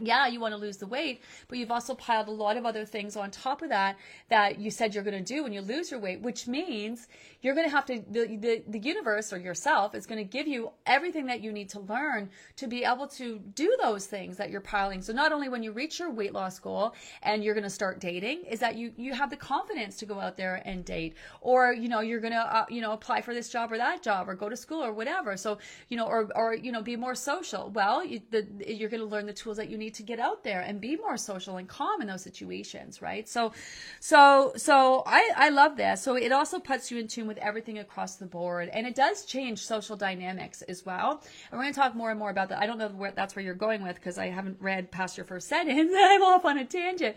[0.00, 2.84] yeah, you want to lose the weight, but you've also piled a lot of other
[2.84, 3.96] things on top of that
[4.28, 7.08] that you said you're going to do when you lose your weight, which means
[7.40, 10.48] you're going to have to, the, the, the universe or yourself is going to give
[10.48, 14.50] you everything that you need to learn to be able to do those things that
[14.50, 15.02] you're piling.
[15.02, 18.00] So not only when you reach your weight loss goal and you're going to start
[18.00, 21.72] dating, is that you, you have the confidence to go out there and date, or,
[21.72, 24.28] you know, you're going to, uh, you know, apply for this job or that job
[24.28, 25.36] or go to school or whatever.
[25.36, 27.70] So, you know, or, or, you know, be more social.
[27.70, 30.42] Well, you, the, you're going to learn the tools that you need to get out
[30.42, 33.28] there and be more social and calm in those situations, right?
[33.28, 33.52] So,
[34.00, 36.02] so, so I, I love this.
[36.02, 39.24] So it also puts you in tune with everything across the board and it does
[39.24, 41.22] change social dynamics as well.
[41.50, 42.58] And we're going to talk more and more about that.
[42.58, 45.26] I don't know where that's where you're going with because I haven't read past your
[45.26, 45.92] first sentence.
[45.96, 47.16] I'm off on a tangent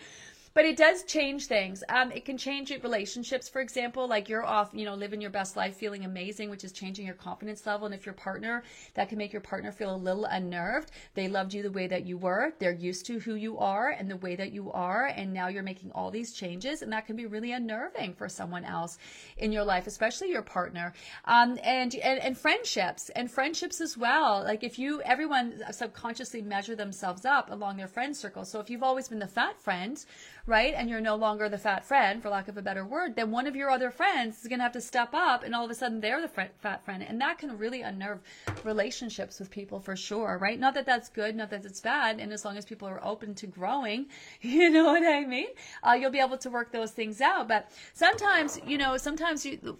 [0.53, 1.83] but it does change things.
[1.89, 5.55] Um, it can change relationships, for example, like you're off, you know, living your best
[5.55, 7.85] life, feeling amazing, which is changing your confidence level.
[7.85, 10.91] And if your partner, that can make your partner feel a little unnerved.
[11.13, 12.53] They loved you the way that you were.
[12.59, 15.05] They're used to who you are and the way that you are.
[15.05, 16.81] And now you're making all these changes.
[16.81, 18.97] And that can be really unnerving for someone else
[19.37, 20.93] in your life, especially your partner.
[21.25, 24.43] Um, and, and, and friendships and friendships as well.
[24.43, 28.45] Like if you, everyone subconsciously measure themselves up along their friend circle.
[28.45, 30.03] So if you've always been the fat friend,
[30.45, 30.73] right?
[30.75, 33.47] And you're no longer the fat friend, for lack of a better word, then one
[33.47, 35.75] of your other friends is going to have to step up and all of a
[35.75, 37.03] sudden they're the fat friend.
[37.07, 38.19] And that can really unnerve
[38.63, 40.59] relationships with people for sure, right?
[40.59, 42.19] Not that that's good, not that it's bad.
[42.19, 44.07] And as long as people are open to growing,
[44.41, 45.49] you know what I mean?
[45.83, 47.47] Uh, you'll be able to work those things out.
[47.47, 49.77] But sometimes, you know, sometimes you,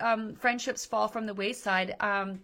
[0.00, 1.94] um, friendships fall from the wayside.
[2.00, 2.40] Um,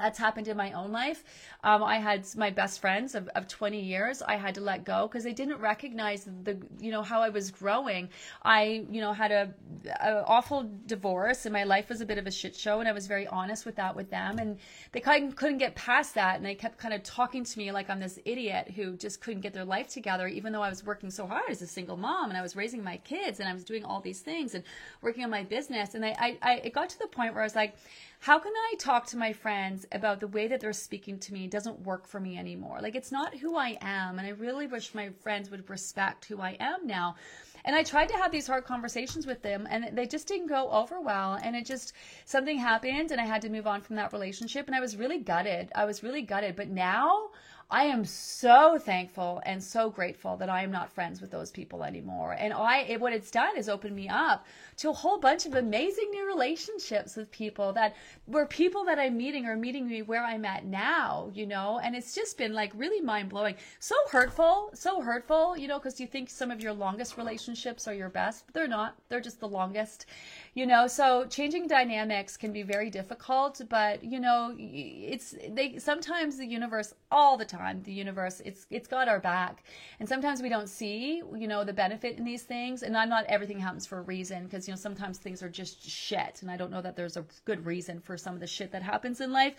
[0.00, 1.24] that's happened in my own life.
[1.62, 4.22] Um, I had my best friends of, of 20 years.
[4.22, 7.50] I had to let go because they didn't recognize the, you know, how I was
[7.50, 8.08] growing.
[8.42, 9.54] I, you know, had a,
[10.00, 12.80] a, awful divorce and my life was a bit of a shit show.
[12.80, 14.38] And I was very honest with that with them.
[14.38, 14.58] And
[14.92, 16.36] they kind of couldn't get past that.
[16.36, 19.42] And they kept kind of talking to me like I'm this idiot who just couldn't
[19.42, 22.30] get their life together, even though I was working so hard as a single mom
[22.30, 24.64] and I was raising my kids and I was doing all these things and
[25.02, 25.94] working on my business.
[25.94, 27.74] And I, I, I it got to the point where I was like,
[28.20, 31.46] how can I talk to my friends about the way that they're speaking to me
[31.46, 32.78] doesn't work for me anymore?
[32.82, 34.18] Like it's not who I am.
[34.18, 37.16] And I really wish my friends would respect who I am now.
[37.64, 40.70] And I tried to have these hard conversations with them and they just didn't go
[40.70, 41.38] over well.
[41.42, 41.94] And it just,
[42.26, 44.66] something happened and I had to move on from that relationship.
[44.66, 45.72] And I was really gutted.
[45.74, 46.56] I was really gutted.
[46.56, 47.30] But now,
[47.72, 51.84] I am so thankful and so grateful that I am not friends with those people
[51.84, 52.32] anymore.
[52.32, 54.44] And I, it, what it's done is opened me up
[54.78, 57.94] to a whole bunch of amazing new relationships with people that
[58.26, 61.94] were people that I'm meeting are meeting me where I'm at now, you know, and
[61.94, 63.54] it's just been like really mind blowing.
[63.78, 67.94] So hurtful, so hurtful, you know, because you think some of your longest relationships are
[67.94, 68.96] your best, but they're not.
[69.08, 70.06] They're just the longest,
[70.54, 70.86] you know.
[70.86, 76.94] So changing dynamics can be very difficult, but you know, it's they sometimes the universe
[77.12, 79.64] all the time the universe it's it's got our back.
[79.98, 83.24] And sometimes we don't see you know the benefit in these things and I'm not
[83.26, 86.56] everything happens for a reason because you know sometimes things are just shit and i
[86.56, 89.32] don't know that there's a good reason for some of the shit that happens in
[89.32, 89.54] life.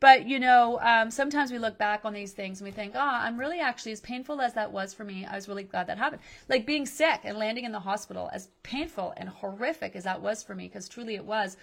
[0.00, 3.00] But you know um, sometimes we look back on these things and we think oh
[3.00, 5.26] i'm really actually as painful as that was for me.
[5.26, 6.22] I was really glad that happened.
[6.48, 10.42] Like being sick and landing in the hospital as painful and horrific as that was
[10.42, 11.56] for me because truly it was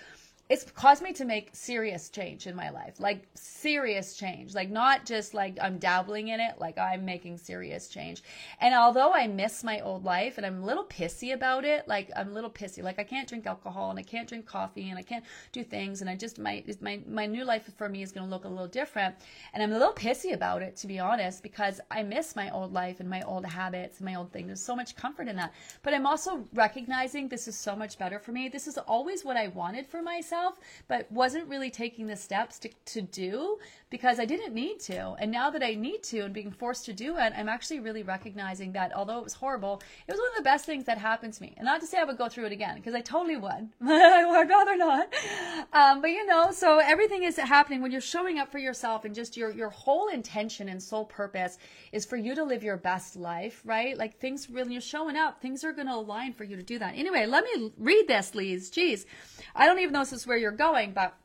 [0.49, 5.05] it's caused me to make serious change in my life like serious change like not
[5.05, 8.23] just like i'm dabbling in it like i'm making serious change.
[8.61, 12.09] And although i miss my old life and i'm a little pissy about it like
[12.15, 14.97] i'm a little pissy like i can't drink alcohol and i can't drink coffee and
[14.97, 18.11] i can't do things and i just my my, my new life for me is
[18.11, 19.15] going to look a little different.
[19.53, 22.71] And i'm a little pissy about it to be honest because i miss my old
[22.71, 24.47] life and my old habits and my old thing.
[24.47, 25.53] There's so much comfort in that.
[25.83, 28.47] But i'm also recognizing this is so much better for me.
[28.47, 32.59] This is always what i wanted for myself myself, but wasn't really taking the steps
[32.59, 33.57] to, to do
[33.89, 35.15] because I didn't need to.
[35.19, 38.03] And now that I need to and being forced to do it, I'm actually really
[38.03, 41.33] recognizing that although it was horrible, it was one of the best things that happened
[41.33, 41.53] to me.
[41.57, 43.69] And not to say I would go through it again because I totally would.
[43.81, 45.13] I'd rather not.
[45.73, 49.15] Um, but you know, so everything is happening when you're showing up for yourself and
[49.15, 51.57] just your, your whole intention and sole purpose
[51.91, 53.97] is for you to live your best life, right?
[53.97, 56.77] Like things really, you're showing up, things are going to align for you to do
[56.79, 56.93] that.
[56.95, 58.69] Anyway, let me read this, Lise.
[58.69, 59.05] Jeez.
[59.55, 61.15] I don't even know if this is where you're going, but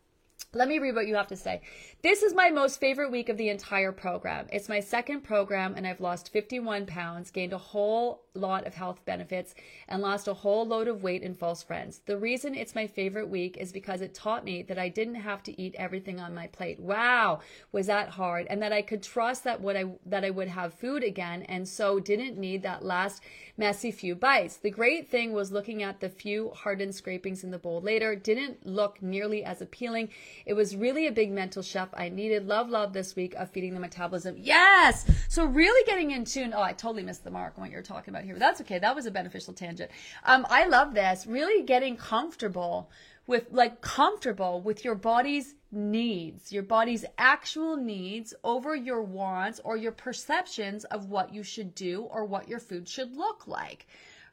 [0.53, 1.63] let me read what you have to say.
[2.03, 4.49] This is my most favorite week of the entire program.
[4.51, 9.05] It's my second program, and I've lost 51 pounds, gained a whole lot of health
[9.05, 9.55] benefits,
[9.87, 12.01] and lost a whole load of weight and false friends.
[12.07, 15.45] The reason it's my favorite week is because it taught me that I didn't have
[15.45, 16.81] to eat everything on my plate.
[16.81, 17.39] Wow,
[17.71, 18.49] was that hard?
[18.51, 21.69] And that I could trust that what I that I would have food again, and
[21.69, 23.23] so didn't need that last
[23.57, 24.57] messy few bites.
[24.57, 28.17] The great thing was looking at the few hardened scrapings in the bowl later.
[28.17, 30.09] Didn't look nearly as appealing.
[30.47, 31.63] It was really a big mental
[31.97, 32.47] I needed.
[32.47, 34.37] Love, love this week of feeding the metabolism.
[34.39, 35.05] Yes!
[35.29, 36.53] So really getting in tune.
[36.55, 38.79] Oh, I totally missed the mark on what you're talking about here, but that's okay.
[38.79, 39.91] That was a beneficial tangent.
[40.25, 41.27] Um, I love this.
[41.27, 42.91] Really getting comfortable
[43.27, 49.77] with like comfortable with your body's needs, your body's actual needs over your wants or
[49.77, 53.87] your perceptions of what you should do or what your food should look like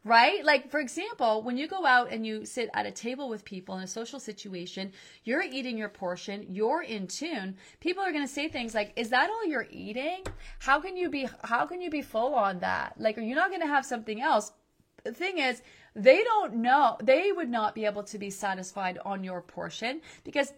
[0.04, 0.44] right?
[0.46, 3.76] Like, for example, when you go out and you sit at a table with people
[3.78, 4.92] in a social situation,
[5.24, 7.58] you're eating your portion, you're in tune.
[7.80, 10.24] People are going to say things like, "Is that all you're eating?
[10.60, 12.96] How can you be how can you be full on that?
[12.98, 14.52] Like, are you not going to have something else?"
[15.04, 15.62] The thing is,
[15.96, 16.98] they don't know.
[17.02, 20.54] They would not be able to be satisfied on your portion because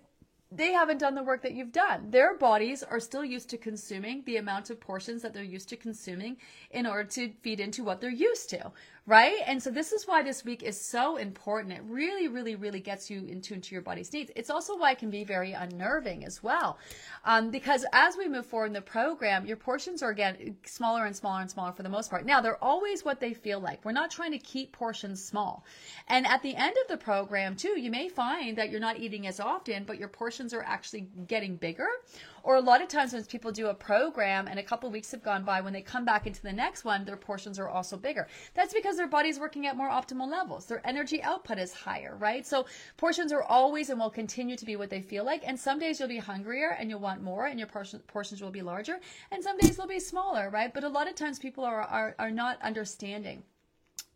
[0.52, 2.12] they haven't done the work that you've done.
[2.12, 5.78] Their bodies are still used to consuming the amount of portions that they're used to
[5.78, 6.38] consuming
[6.72, 8.72] in order to feed into what they're used to,
[9.08, 9.38] right?
[9.48, 11.74] And so this is why this week is so important.
[11.74, 14.32] It really, really, really gets you in tune to your body's needs.
[14.36, 16.78] It's also why it can be very unnerving as well.
[17.26, 21.16] Um, because as we move forward in the program, your portions are again smaller and
[21.16, 22.26] smaller and smaller for the most part.
[22.26, 23.84] Now, they're always what they feel like.
[23.84, 25.66] We're not trying to keep portions small.
[26.08, 29.26] And at the end of the program, too, you may find that you're not eating
[29.26, 31.88] as often, but your portions are actually getting bigger
[32.44, 35.24] or a lot of times when people do a program and a couple weeks have
[35.24, 38.28] gone by, when they come back into the next one, their portions are also bigger.
[38.54, 40.66] That's because their body's working at more optimal levels.
[40.66, 42.46] Their energy output is higher, right?
[42.46, 42.66] So
[42.98, 45.44] portions are always and will continue to be what they feel like.
[45.46, 48.62] And some days you'll be hungrier and you'll want more and your portions will be
[48.62, 49.00] larger.
[49.32, 50.74] And some days they'll be smaller, right?
[50.74, 53.44] But a lot of times people are, are, are not understanding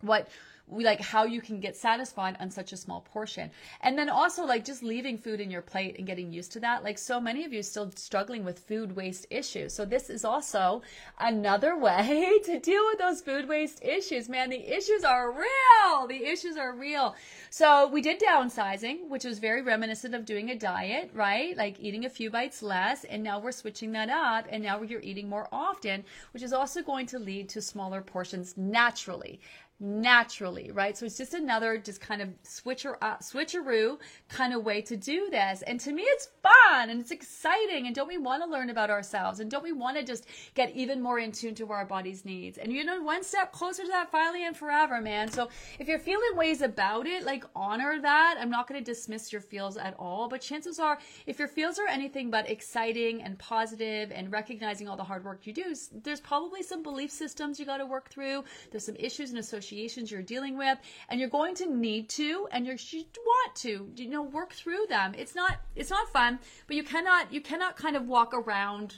[0.01, 0.27] what
[0.71, 3.51] like how you can get satisfied on such a small portion.
[3.81, 6.83] And then also like just leaving food in your plate and getting used to that.
[6.83, 9.73] Like so many of you still struggling with food waste issues.
[9.73, 10.81] So this is also
[11.19, 14.27] another way to deal with those food waste issues.
[14.27, 16.07] Man, the issues are real.
[16.07, 17.15] The issues are real.
[17.49, 21.55] So we did downsizing, which was very reminiscent of doing a diet, right?
[21.55, 23.03] Like eating a few bites less.
[23.03, 24.47] And now we're switching that up.
[24.49, 28.55] And now you're eating more often, which is also going to lead to smaller portions
[28.57, 29.39] naturally
[29.79, 30.97] naturally, right?
[30.97, 33.97] So it's just another just kind of switcher uh, switcheroo
[34.29, 35.63] kind of way to do this.
[35.63, 38.89] And to me it's fun and it's exciting and don't we want to learn about
[38.89, 42.23] ourselves and don't we want to just get even more in tune to our body's
[42.23, 42.57] needs?
[42.57, 45.29] And you know one step closer to that finally and forever, man.
[45.29, 48.37] So if you're feeling ways about it, like honor that.
[48.39, 51.79] I'm not going to dismiss your feels at all, but chances are if your feels
[51.79, 56.21] are anything but exciting and positive and recognizing all the hard work you do, there's
[56.21, 58.45] probably some belief systems you got to work through.
[58.71, 60.77] There's some issues and associations negotiations you're dealing with
[61.09, 62.77] and you're going to need to and you
[63.25, 67.31] want to you know work through them it's not it's not fun but you cannot
[67.33, 68.95] you cannot kind of walk around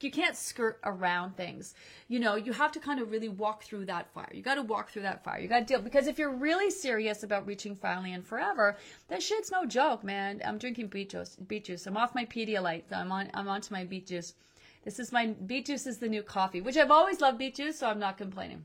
[0.00, 1.74] you can't skirt around things.
[2.06, 4.30] You know, you have to kind of really walk through that fire.
[4.32, 5.40] You got to walk through that fire.
[5.40, 8.76] You got to deal because if you're really serious about reaching finally and forever,
[9.08, 10.42] that shit's no joke, man.
[10.46, 11.36] I'm drinking beet juice.
[11.48, 11.88] Beet juice.
[11.88, 12.84] I'm off my Pedialyte.
[12.92, 13.30] I'm on.
[13.34, 14.34] I'm onto my beet juice.
[14.84, 17.80] This is my beet juice is the new coffee, which I've always loved beet juice,
[17.80, 18.64] so I'm not complaining.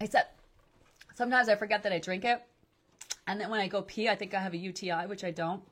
[0.00, 0.26] I said
[1.14, 2.40] sometimes I forget that I drink it.
[3.26, 5.62] And then when I go pee, I think I have a UTI, which I don't.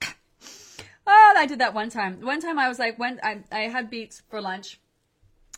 [1.04, 2.20] Oh, I did that one time.
[2.20, 4.78] One time I was like, when I, I had beets for lunch.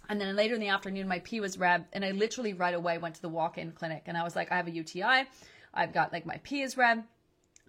[0.09, 1.85] And then later in the afternoon, my pee was red.
[1.93, 4.05] And I literally right away went to the walk in clinic.
[4.07, 5.27] And I was like, I have a UTI.
[5.75, 7.05] I've got like my pee is red.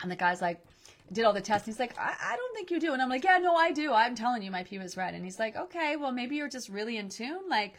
[0.01, 0.63] And the guy's like,
[1.12, 1.65] did all the tests.
[1.65, 2.93] He's like, I, I don't think you do.
[2.93, 3.91] And I'm like, yeah, no, I do.
[3.91, 5.13] I'm telling you, my pee was red.
[5.13, 7.49] And he's like, okay, well, maybe you're just really in tune.
[7.49, 7.73] Like,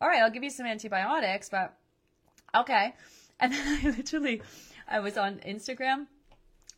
[0.00, 1.76] all right, I'll give you some antibiotics, but
[2.54, 2.94] okay.
[3.40, 4.42] And then I literally,
[4.88, 6.06] I was on Instagram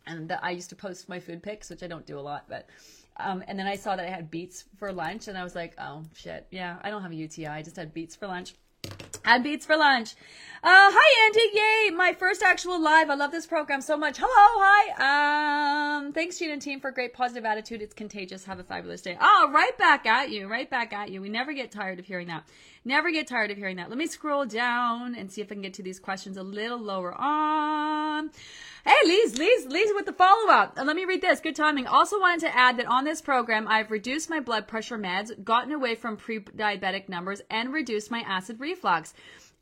[0.07, 2.69] and I used to post my food pics, which I don't do a lot, but,
[3.17, 5.75] um, and then I saw that I had beets for lunch and I was like,
[5.79, 6.47] oh shit.
[6.51, 7.47] Yeah, I don't have a UTI.
[7.47, 8.55] I just had beets for lunch.
[9.25, 10.15] Had beets for lunch.
[10.63, 11.95] Uh, hi Andy, yay!
[11.95, 13.11] My first actual live.
[13.11, 14.17] I love this program so much.
[14.19, 15.99] Hello, hi.
[15.99, 17.83] Um, thanks Gene and team for great positive attitude.
[17.83, 18.47] It's contagious.
[18.47, 19.19] Have a fabulous day.
[19.21, 21.21] Oh, right back at you, right back at you.
[21.21, 22.45] We never get tired of hearing that.
[22.83, 23.91] Never get tired of hearing that.
[23.91, 26.79] Let me scroll down and see if I can get to these questions a little
[26.79, 28.04] lower on.
[28.87, 30.77] Hey, Lise, Lise, Lise with the follow up.
[30.77, 31.41] Let me read this.
[31.41, 31.87] Good timing.
[31.87, 35.73] Also wanted to add that on this program, I've reduced my blood pressure meds, gotten
[35.73, 39.15] away from pre diabetic numbers, and reduced my acid reflux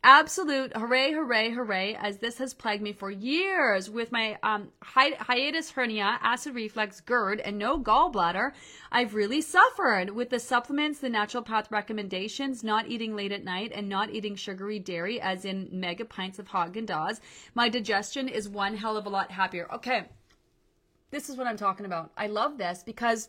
[0.04, 5.16] absolute hooray, hooray, hooray, as this has plagued me for years with my um, hi-
[5.20, 8.52] hiatus hernia, acid reflux, GERD, and no gallbladder.
[8.90, 13.88] I've really suffered with the supplements, the naturopath recommendations, not eating late at night, and
[13.88, 17.20] not eating sugary dairy, as in mega pints of Haagen Dazs.
[17.54, 19.68] My digestion is one hell of a lot happier.
[19.72, 20.06] Okay,
[21.12, 22.10] this is what I'm talking about.
[22.16, 23.28] I love this because,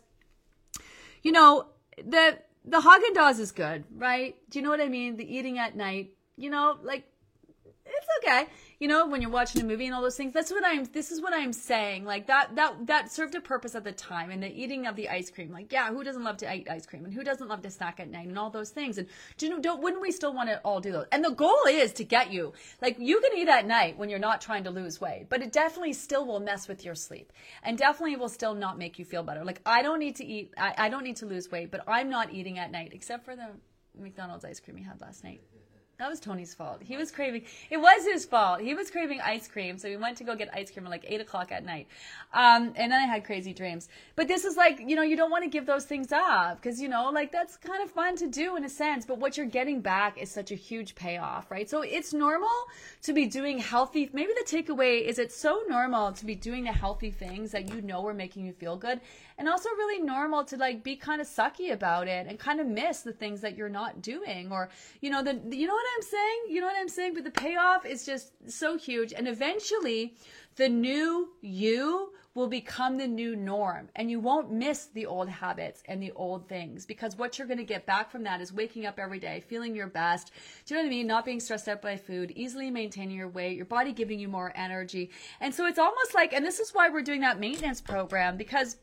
[1.22, 4.34] you know, the the Haagen Dazs is good, right?
[4.50, 5.16] Do you know what I mean?
[5.16, 7.04] The eating at night you know, like
[7.86, 8.46] it's okay.
[8.78, 11.10] You know when you're watching a movie and all those things that's what i'm this
[11.10, 12.04] is what i'm saying.
[12.04, 15.08] Like that that that served a purpose at the time and the eating of the
[15.08, 15.52] ice cream.
[15.52, 17.04] Like yeah who doesn't love to eat ice cream?
[17.04, 18.98] And who doesn't love to snack at night and all those things?
[18.98, 21.06] And do you know don't wouldn't we still want to all do those?
[21.12, 22.52] And the goal is to get you.
[22.80, 25.52] Like you can eat at night when you're not trying to lose weight but it
[25.52, 29.22] definitely still will mess with your sleep and definitely will still not make you feel
[29.22, 29.44] better.
[29.44, 32.08] Like i don't need to eat i, I don't need to lose weight but i'm
[32.08, 33.48] not eating at night except for the
[33.98, 35.40] mcdonald's ice cream we had last night
[35.98, 36.82] that was Tony's fault.
[36.82, 37.44] He was craving.
[37.70, 38.60] It was his fault.
[38.60, 41.04] He was craving ice cream, so we went to go get ice cream at like
[41.06, 41.86] eight o'clock at night.
[42.32, 43.88] Um, and then I had crazy dreams.
[44.16, 46.80] But this is like, you know, you don't want to give those things up because
[46.80, 49.06] you know, like that's kind of fun to do in a sense.
[49.06, 51.70] But what you're getting back is such a huge payoff, right?
[51.70, 52.50] So it's normal
[53.02, 54.10] to be doing healthy.
[54.12, 57.80] Maybe the takeaway is it's so normal to be doing the healthy things that you
[57.82, 59.00] know are making you feel good,
[59.38, 62.66] and also really normal to like be kind of sucky about it and kind of
[62.66, 66.10] miss the things that you're not doing, or you know, the you know what I'm
[66.10, 66.40] saying?
[66.48, 67.14] You know what I'm saying?
[67.14, 69.12] But the payoff is just so huge.
[69.12, 70.16] And eventually,
[70.56, 75.82] the new you will become the new norm and you won't miss the old habits
[75.86, 78.86] and the old things because what you're going to get back from that is waking
[78.86, 80.32] up every day, feeling your best.
[80.66, 81.06] Do you know what I mean?
[81.06, 84.52] Not being stressed out by food, easily maintaining your weight, your body giving you more
[84.56, 85.10] energy.
[85.40, 88.78] And so it's almost like, and this is why we're doing that maintenance program because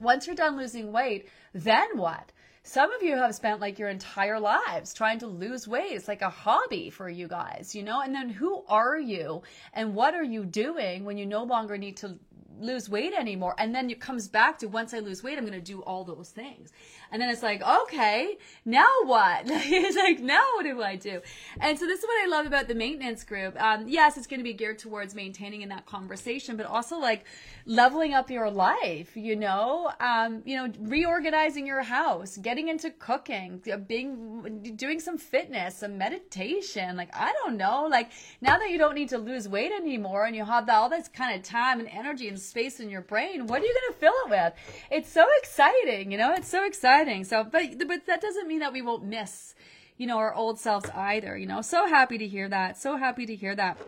[0.00, 2.32] once you're done losing weight, then what?
[2.68, 5.92] Some of you have spent like your entire lives trying to lose weight.
[5.92, 8.02] It's like a hobby for you guys, you know?
[8.02, 9.40] And then who are you
[9.72, 12.18] and what are you doing when you no longer need to
[12.60, 13.54] lose weight anymore.
[13.56, 16.04] And then it comes back to once I lose weight, I'm going to do all
[16.04, 16.70] those things.
[17.10, 19.42] And then it's like, okay, now what?
[19.46, 21.20] it's like, now what do I do?
[21.60, 23.60] And so this is what I love about the maintenance group.
[23.60, 27.24] Um, yes, it's going to be geared towards maintaining in that conversation, but also like
[27.64, 33.62] leveling up your life, you know, um, you know, reorganizing your house, getting into cooking,
[33.86, 36.96] being, doing some fitness, some meditation.
[36.96, 38.10] Like, I don't know, like
[38.40, 41.36] now that you don't need to lose weight anymore and you have all this kind
[41.36, 44.14] of time and energy and space in your brain, what are you going to fill
[44.26, 44.52] it with?
[44.90, 46.97] It's so exciting, you know, it's so exciting.
[47.24, 49.54] So, but, but that doesn't mean that we won't miss,
[49.96, 51.62] you know, our old selves either, you know.
[51.62, 52.76] So happy to hear that.
[52.76, 53.78] So happy to hear that.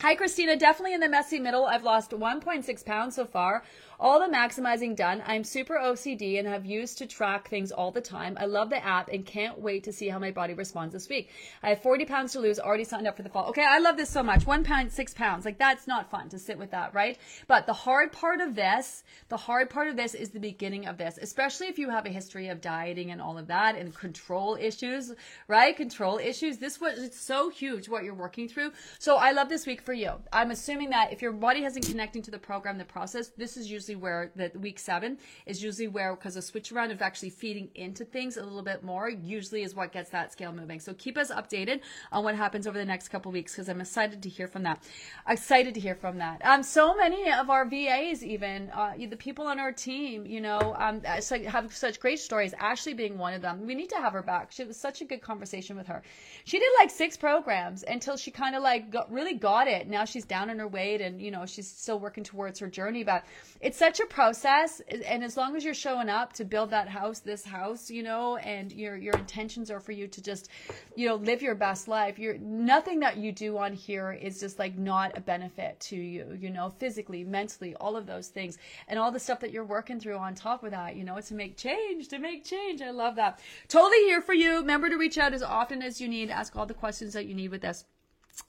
[0.00, 0.56] Hi, Christina.
[0.56, 1.64] Definitely in the messy middle.
[1.64, 3.62] I've lost 1.6 pounds so far.
[3.98, 5.22] All the maximizing done.
[5.26, 8.36] I'm super OCD and have used to track things all the time.
[8.38, 11.30] I love the app and can't wait to see how my body responds this week.
[11.62, 13.46] I have 40 pounds to lose, already signed up for the fall.
[13.46, 14.46] Okay, I love this so much.
[14.46, 15.46] One pound, six pounds.
[15.46, 17.18] Like that's not fun to sit with that, right?
[17.48, 20.98] But the hard part of this, the hard part of this is the beginning of
[20.98, 24.58] this, especially if you have a history of dieting and all of that and control
[24.60, 25.12] issues,
[25.48, 25.74] right?
[25.74, 26.58] Control issues.
[26.58, 28.72] This was it's so huge what you're working through.
[28.98, 30.12] So I love this week for you.
[30.34, 33.70] I'm assuming that if your body hasn't connecting to the program, the process, this is
[33.70, 37.30] usually usually where the week seven is usually where because a switch around of actually
[37.30, 40.80] feeding into things a little bit more usually is what gets that scale moving.
[40.80, 41.80] So keep us updated
[42.10, 44.82] on what happens over the next couple weeks because I'm excited to hear from that.
[45.28, 46.44] Excited to hear from that.
[46.44, 50.74] Um, so many of our VAs, even uh, the people on our team, you know,
[50.78, 52.54] um, have such great stories.
[52.58, 53.66] Ashley being one of them.
[53.66, 54.52] We need to have her back.
[54.52, 56.02] She was such a good conversation with her.
[56.44, 59.88] She did like six programs until she kind of like got, really got it.
[59.88, 63.04] Now she's down in her weight and you know she's still working towards her journey.
[63.04, 63.24] But
[63.60, 66.88] it's it's such a process and as long as you're showing up to build that
[66.88, 70.48] house this house you know and your your intentions are for you to just
[70.94, 74.58] you know live your best life you're nothing that you do on here is just
[74.58, 78.58] like not a benefit to you you know physically mentally all of those things.
[78.88, 81.34] And all the stuff that you're working through on top of that you know to
[81.34, 82.80] make change to make change.
[82.82, 83.40] I love that.
[83.68, 84.58] Totally here for you.
[84.58, 86.30] Remember to reach out as often as you need.
[86.30, 87.84] Ask all the questions that you need with us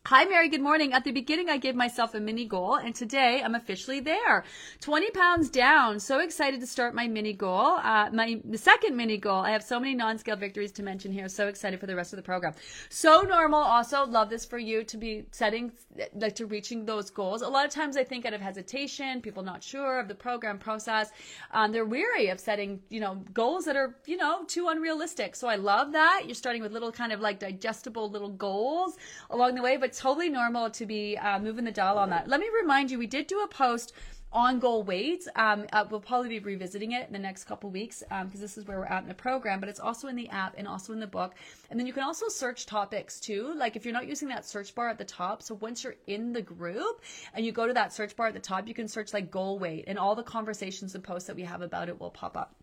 [0.07, 0.47] Hi, Mary.
[0.47, 0.93] Good morning.
[0.93, 4.45] At the beginning, I gave myself a mini goal, and today I'm officially there.
[4.81, 5.99] 20 pounds down.
[5.99, 7.77] So excited to start my mini goal.
[7.83, 9.41] Uh, my second mini goal.
[9.41, 11.27] I have so many non-scale victories to mention here.
[11.29, 12.53] So excited for the rest of the program.
[12.89, 13.59] So normal.
[13.59, 15.73] Also, love this for you to be setting,
[16.15, 17.41] like to reaching those goals.
[17.41, 20.57] A lot of times, I think out of hesitation, people not sure of the program
[20.57, 21.11] process,
[21.51, 25.35] um, they're weary of setting, you know, goals that are, you know, too unrealistic.
[25.35, 28.97] So I love that you're starting with little kind of like digestible little goals
[29.29, 32.27] along the way but totally normal to be uh, moving the dial on that.
[32.27, 33.93] Let me remind you, we did do a post
[34.31, 35.27] on goal weight.
[35.35, 38.57] Um, uh, we'll probably be revisiting it in the next couple weeks because um, this
[38.57, 40.93] is where we're at in the program, but it's also in the app and also
[40.93, 41.33] in the book.
[41.69, 43.53] And then you can also search topics too.
[43.55, 46.33] Like if you're not using that search bar at the top, so once you're in
[46.33, 47.01] the group
[47.33, 49.59] and you go to that search bar at the top, you can search like goal
[49.59, 52.55] weight and all the conversations and posts that we have about it will pop up.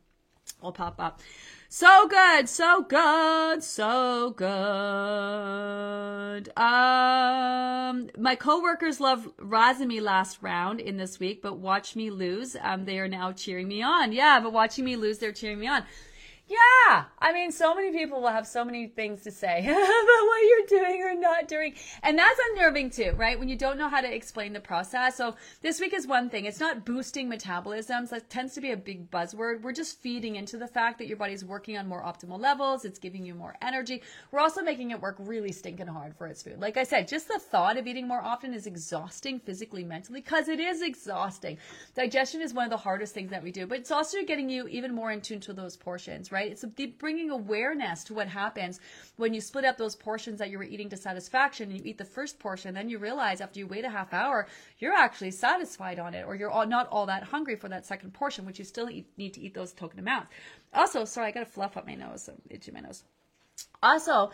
[0.60, 1.20] Will pop up.
[1.68, 4.46] So good, so good, so good.
[6.56, 12.56] Um, my coworkers love razzing me last round in this week, but watch me lose.
[12.62, 14.12] Um, they are now cheering me on.
[14.12, 15.82] Yeah, but watching me lose, they're cheering me on.
[16.46, 20.68] Yeah, I mean, so many people will have so many things to say about what
[20.68, 21.72] you're doing or not doing.
[22.02, 23.38] And that's unnerving too, right?
[23.38, 25.16] When you don't know how to explain the process.
[25.16, 26.44] So this week is one thing.
[26.44, 28.10] It's not boosting metabolisms.
[28.10, 29.62] That tends to be a big buzzword.
[29.62, 32.84] We're just feeding into the fact that your body's working on more optimal levels.
[32.84, 34.02] It's giving you more energy.
[34.30, 36.60] We're also making it work really stinking hard for its food.
[36.60, 40.48] Like I said, just the thought of eating more often is exhausting physically, mentally, because
[40.48, 41.56] it is exhausting.
[41.94, 44.68] Digestion is one of the hardest things that we do, but it's also getting you
[44.68, 46.50] even more in tune to those portions, right?
[46.50, 46.64] It's
[46.98, 48.80] bringing awareness to what happens
[49.16, 51.96] when you split up those portions that you were eating to satisfaction and you eat
[51.96, 52.74] the first portion.
[52.74, 54.48] Then you realize after you wait a half hour,
[54.80, 58.12] you're actually satisfied on it or you're all, not all that hungry for that second
[58.12, 60.28] portion, which you still eat, need to eat those token amounts.
[60.74, 63.04] Also, sorry, I got to fluff up my nose, itching my nose.
[63.82, 64.30] Also,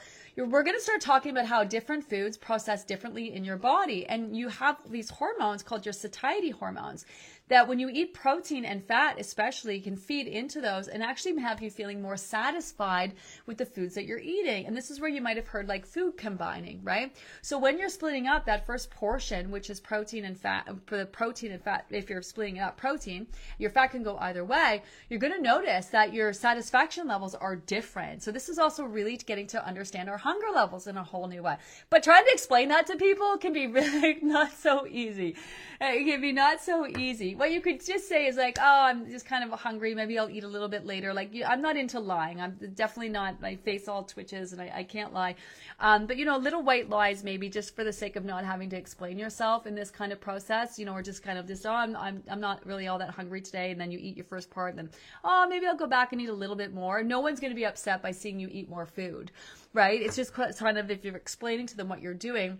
[0.47, 4.07] we're going to start talking about how different foods process differently in your body.
[4.07, 7.05] And you have these hormones called your satiety hormones
[7.51, 11.61] that when you eat protein and fat, especially, can feed into those and actually have
[11.61, 13.12] you feeling more satisfied
[13.45, 14.66] with the foods that you're eating.
[14.66, 17.14] And this is where you might have heard like food combining, right?
[17.43, 21.07] So when you're splitting up that first portion, which is protein and fat, for the
[21.07, 23.26] protein and fat, if you're splitting up protein,
[23.59, 24.84] your fat can go either way.
[25.09, 28.22] You're going to notice that your satisfaction levels are different.
[28.22, 31.43] So this is also really getting to understand our hunger levels in a whole new
[31.43, 31.57] way.
[31.91, 35.35] But trying to explain that to people can be really not so easy.
[35.81, 37.35] It can be not so easy.
[37.35, 39.95] What you could just say is like, oh, I'm just kind of hungry.
[39.95, 41.14] Maybe I'll eat a little bit later.
[41.14, 42.39] Like, I'm not into lying.
[42.41, 43.41] I'm definitely not.
[43.41, 45.37] My face all twitches and I, I can't lie.
[45.81, 48.68] Um, but you know, little white lies maybe just for the sake of not having
[48.70, 50.78] to explain yourself in this kind of process.
[50.78, 53.11] You know, or just kind of just, oh, I'm, I'm, I'm not really all that
[53.11, 53.70] hungry today.
[53.70, 54.76] And then you eat your first part.
[54.76, 54.91] And then,
[55.24, 57.03] oh, maybe I'll go back and eat a little bit more.
[57.03, 59.31] No one's going to be upset by seeing you eat more food,
[59.72, 60.00] right?
[60.00, 62.58] It's just kind of if you're explaining to them what you're doing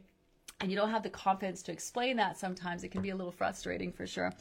[0.61, 3.32] and you don't have the confidence to explain that sometimes it can be a little
[3.32, 4.32] frustrating for sure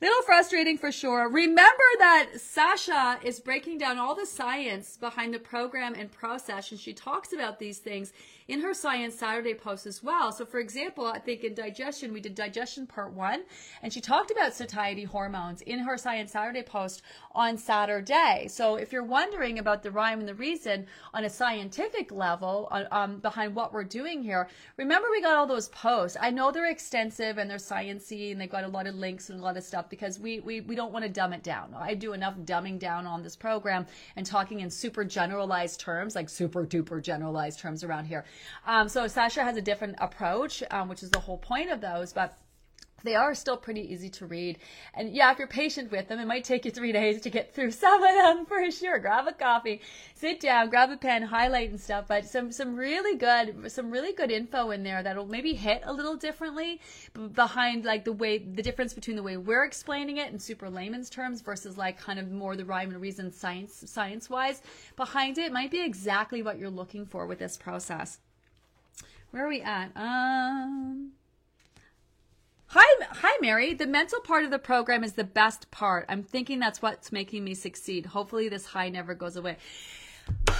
[0.00, 5.38] little frustrating for sure remember that sasha is breaking down all the science behind the
[5.38, 8.12] program and process and she talks about these things
[8.48, 10.32] in her Science Saturday post as well.
[10.32, 13.44] So, for example, I think in digestion, we did digestion part one,
[13.82, 17.02] and she talked about satiety hormones in her Science Saturday post
[17.32, 18.46] on Saturday.
[18.48, 23.18] So, if you're wondering about the rhyme and the reason on a scientific level um,
[23.18, 24.48] behind what we're doing here,
[24.78, 26.16] remember we got all those posts.
[26.20, 29.40] I know they're extensive and they're sciencey and they've got a lot of links and
[29.40, 31.74] a lot of stuff because we, we, we don't want to dumb it down.
[31.78, 36.28] I do enough dumbing down on this program and talking in super generalized terms, like
[36.28, 38.24] super duper generalized terms around here.
[38.66, 42.12] Um, so Sasha has a different approach, um, which is the whole point of those,
[42.12, 42.36] but
[43.04, 44.58] they are still pretty easy to read.
[44.94, 47.54] And yeah, if you're patient with them, it might take you three days to get
[47.54, 48.98] through some of them for sure.
[48.98, 49.80] Grab a coffee,
[50.14, 52.06] sit down, grab a pen, highlight and stuff.
[52.08, 55.92] But some, some really good, some really good info in there that'll maybe hit a
[55.92, 56.80] little differently
[57.34, 61.10] behind like the way, the difference between the way we're explaining it in super layman's
[61.10, 64.62] terms versus like kind of more the rhyme and reason science, science wise
[64.96, 68.18] behind it might be exactly what you're looking for with this process.
[69.30, 69.90] Where are we at?
[69.94, 71.12] Um.
[72.72, 73.72] Hi, hi, Mary.
[73.72, 76.04] The mental part of the program is the best part.
[76.06, 78.04] I'm thinking that's what's making me succeed.
[78.04, 79.56] Hopefully, this high never goes away.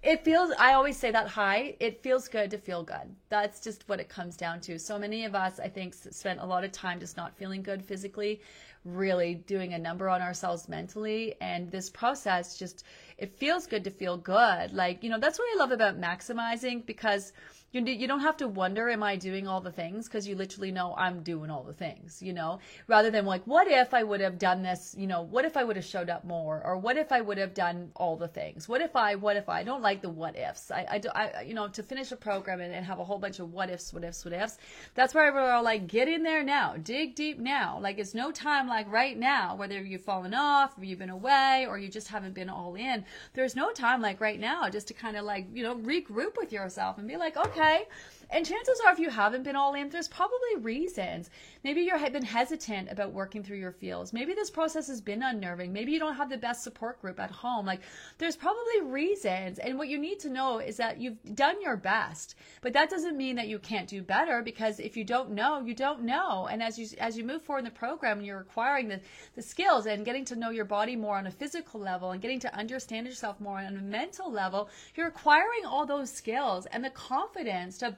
[0.00, 3.16] It feels, I always say that high, it feels good to feel good.
[3.30, 4.78] That's just what it comes down to.
[4.78, 7.84] So many of us, I think, spent a lot of time just not feeling good
[7.84, 8.40] physically,
[8.84, 11.34] really doing a number on ourselves mentally.
[11.40, 12.84] And this process just,
[13.18, 14.72] it feels good to feel good.
[14.72, 17.32] Like, you know, that's what I love about maximizing because
[17.70, 20.06] you, you don't have to wonder, am I doing all the things?
[20.06, 23.68] Because you literally know I'm doing all the things, you know, rather than like, what
[23.68, 24.94] if I would have done this?
[24.98, 26.62] You know, what if I would have showed up more?
[26.64, 28.68] Or what if I would have done all the things?
[28.68, 30.70] What if I, what if I, I don't like the what ifs.
[30.70, 33.38] I, I, I you know, to finish a program and, and, have a whole bunch
[33.38, 34.56] of what ifs, what ifs, what ifs.
[34.94, 37.78] That's why we're all like, get in there now, dig deep now.
[37.80, 41.66] Like it's no time like right now, whether you've fallen off or you've been away
[41.68, 43.04] or you just haven't been all in.
[43.34, 46.50] There's no time like right now just to kind of like, you know, regroup with
[46.52, 47.84] yourself and be like, okay, okay.
[48.30, 51.30] And chances are, if you haven't been all in, there's probably reasons.
[51.64, 54.12] Maybe you've been hesitant about working through your feels.
[54.12, 55.72] Maybe this process has been unnerving.
[55.72, 57.64] Maybe you don't have the best support group at home.
[57.64, 57.80] Like,
[58.18, 59.58] there's probably reasons.
[59.58, 62.34] And what you need to know is that you've done your best.
[62.60, 65.74] But that doesn't mean that you can't do better because if you don't know, you
[65.74, 66.48] don't know.
[66.50, 69.00] And as you as you move forward in the program you're acquiring the,
[69.34, 72.40] the skills and getting to know your body more on a physical level and getting
[72.40, 76.90] to understand yourself more on a mental level, you're acquiring all those skills and the
[76.90, 77.96] confidence to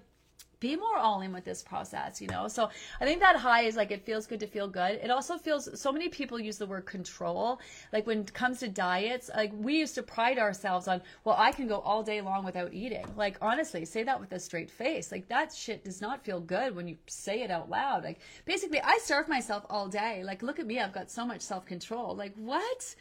[0.61, 2.47] be more all in with this process, you know?
[2.49, 2.69] So
[3.01, 5.01] I think that high is like, it feels good to feel good.
[5.03, 7.61] It also feels, so many people use the word control.
[7.93, 11.53] Like when it comes to diets, like we used to pride ourselves on, well, I
[11.53, 13.07] can go all day long without eating.
[13.17, 15.11] Like honestly, say that with a straight face.
[15.11, 18.05] Like that shit does not feel good when you say it out loud.
[18.05, 20.23] Like basically, I starve myself all day.
[20.25, 22.15] Like look at me, I've got so much self control.
[22.15, 22.95] Like what?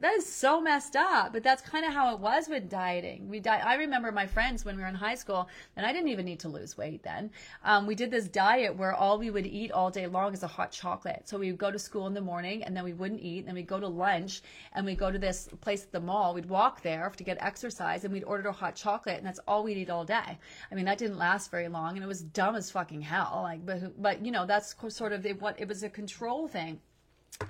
[0.00, 3.28] That is so messed up but that's kind of how it was with dieting.
[3.28, 6.08] We di- i remember my friends when we were in high school and i didn't
[6.08, 7.30] even need to lose weight then.
[7.62, 10.48] Um, we did this diet where all we would eat all day long is a
[10.48, 11.22] hot chocolate.
[11.24, 13.48] So we would go to school in the morning and then we wouldn't eat and
[13.48, 14.42] then we'd go to lunch
[14.72, 16.34] and we'd go to this place at the mall.
[16.34, 19.62] We'd walk there to get exercise and we'd order a hot chocolate and that's all
[19.62, 20.38] we'd eat all day.
[20.70, 23.64] I mean that didn't last very long and it was dumb as fucking hell like
[23.64, 26.80] but, but you know that's sort of what it was a control thing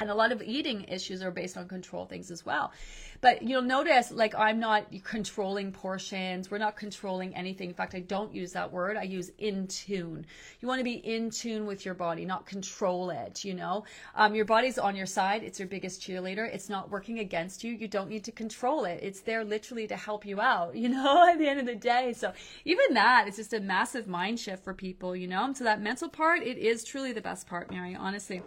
[0.00, 2.72] and a lot of eating issues are based on control things as well
[3.20, 6.50] but you'll notice like i'm not controlling portions.
[6.50, 7.68] We're not controlling anything.
[7.68, 8.96] In fact i don't use that word.
[8.96, 10.26] I use in tune.
[10.60, 13.84] You want to be in tune with your body not control it you know?
[14.14, 15.42] Um, your body's on your side.
[15.42, 16.52] It's your biggest cheerleader.
[16.52, 17.72] It's not working against you.
[17.72, 19.00] You don't need to control it.
[19.02, 22.12] It's there literally to help you out you know at the end of the day.
[22.12, 22.32] So
[22.64, 25.52] even that, it's just a massive mind shift for people you know?
[25.54, 28.42] So that mental part it is truly the best part mary honestly.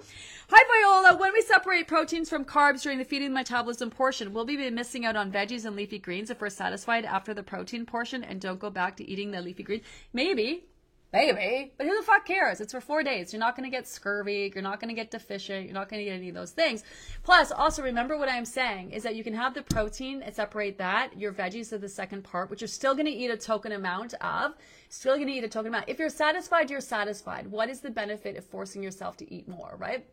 [0.49, 1.17] Hi viola.
[1.17, 5.15] When we separate proteins from carbs during the feeding metabolism portion, will be missing out
[5.15, 8.69] on veggies and leafy greens if we're satisfied after the protein portion and don't go
[8.69, 9.83] back to eating the leafy greens?
[10.13, 10.65] Maybe,
[11.13, 12.59] Maybe, but who the fuck cares?
[12.59, 13.31] It's for four days.
[13.31, 14.51] You're not going to get scurvy.
[14.53, 15.65] You're not going to get deficient.
[15.65, 16.83] You're not going to get any of those things.
[17.23, 20.77] Plus, also remember what I'm saying is that you can have the protein and separate
[20.79, 21.17] that.
[21.17, 24.15] Your veggies are the second part, which you're still going to eat a token amount
[24.15, 24.55] of.
[24.89, 25.85] Still going to eat a token amount.
[25.87, 27.47] If you're satisfied, you're satisfied.
[27.47, 30.05] What is the benefit of forcing yourself to eat more, right?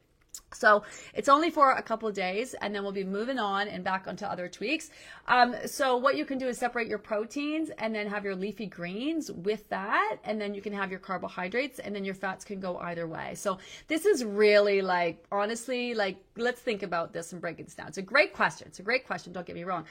[0.52, 3.82] So it's only for a couple of days, and then we'll be moving on and
[3.82, 4.90] back onto other tweaks.
[5.26, 8.66] Um, so what you can do is separate your proteins and then have your leafy
[8.66, 12.60] greens with that, and then you can have your carbohydrates, and then your fats can
[12.60, 13.34] go either way.
[13.34, 13.58] So
[13.88, 17.88] this is really like honestly, like let's think about this and break it down.
[17.88, 18.68] It's a great question.
[18.68, 19.32] It's a great question.
[19.32, 19.84] Don't get me wrong.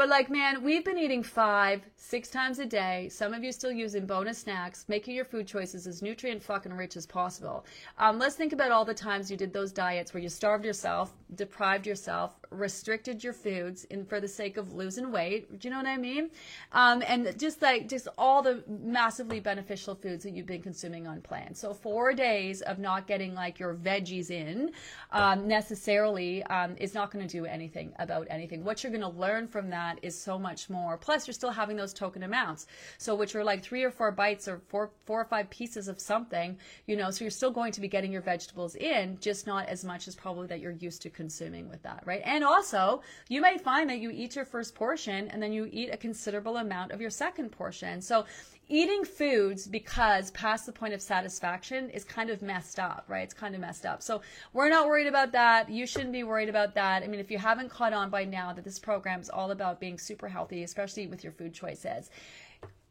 [0.00, 3.10] But like, man, we've been eating five, six times a day.
[3.10, 6.96] Some of you still using bonus snacks, making your food choices as nutrient fucking rich
[6.96, 7.66] as possible.
[7.98, 11.12] Um, let's think about all the times you did those diets where you starved yourself,
[11.34, 15.58] deprived yourself, restricted your foods in for the sake of losing weight.
[15.58, 16.30] Do you know what I mean?
[16.72, 21.20] Um, and just like just all the massively beneficial foods that you've been consuming on
[21.20, 21.54] plan.
[21.54, 24.72] So four days of not getting like your veggies in
[25.12, 28.64] um, necessarily um, is not going to do anything about anything.
[28.64, 30.96] What you're going to learn from that is so much more.
[30.96, 32.66] Plus, you're still having those token amounts,
[32.98, 36.00] so which are like three or four bites or four four or five pieces of
[36.00, 36.58] something.
[36.86, 39.84] You know, so you're still going to be getting your vegetables in, just not as
[39.84, 42.22] much as probably that you're used to consuming with that, right?
[42.24, 45.90] And also, you may find that you eat your first portion and then you eat
[45.92, 48.00] a considerable amount of your second portion.
[48.00, 48.24] So
[48.68, 53.24] eating foods because past the point of satisfaction is kind of messed up, right?
[53.24, 54.02] It's kind of messed up.
[54.02, 54.22] So
[54.52, 55.68] we're not worried about that.
[55.68, 57.02] You shouldn't be worried about that.
[57.02, 59.80] I mean, if you haven't caught on by now that this program is all about
[59.80, 62.10] being super healthy, especially with your food choices.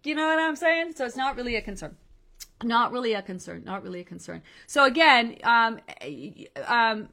[0.04, 0.94] You know what I'm saying?
[0.96, 1.96] So it's not really a concern
[2.64, 5.80] not really a concern not really a concern so again um
[6.68, 7.08] um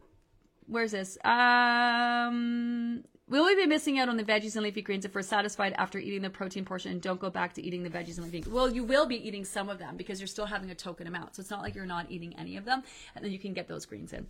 [0.66, 5.12] where's this um Will we be missing out on the veggies and leafy greens if
[5.12, 8.18] we're satisfied after eating the protein portion and don't go back to eating the veggies
[8.18, 8.54] and leafy greens?
[8.54, 11.34] Well, you will be eating some of them because you're still having a token amount.
[11.34, 12.84] So it's not like you're not eating any of them,
[13.16, 14.28] and then you can get those greens in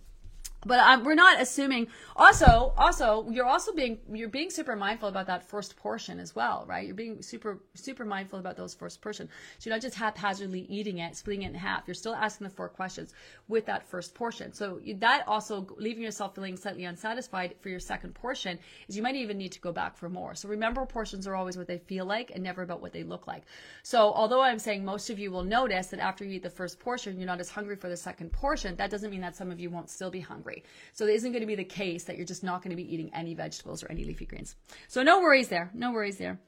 [0.65, 5.27] but um, we're not assuming also also you're also being you're being super mindful about
[5.27, 6.85] that first portion as well right?
[6.85, 9.29] You're being super super mindful about those first portion.
[9.59, 11.83] So you're not just haphazardly eating it splitting it in half.
[11.87, 13.13] You're still asking the four questions
[13.47, 14.53] with that first portion.
[14.53, 19.15] So that also leaving yourself feeling slightly unsatisfied for your second portion is you might
[19.15, 20.33] even need to go back for more.
[20.35, 23.27] So remember portions are always what they feel like and never about what they look
[23.27, 23.43] like.
[23.83, 26.79] So although i'm saying most of you will notice that after you eat the first
[26.79, 29.59] portion you're not as hungry for the second portion that doesn't mean that some of
[29.59, 30.63] you won't still be hungry hungry.
[30.93, 32.93] So it isn't going to be the case that you're just not going to be
[32.93, 34.55] eating any vegetables or any leafy greens.
[34.87, 35.69] So no worries there.
[35.73, 36.39] No worries there.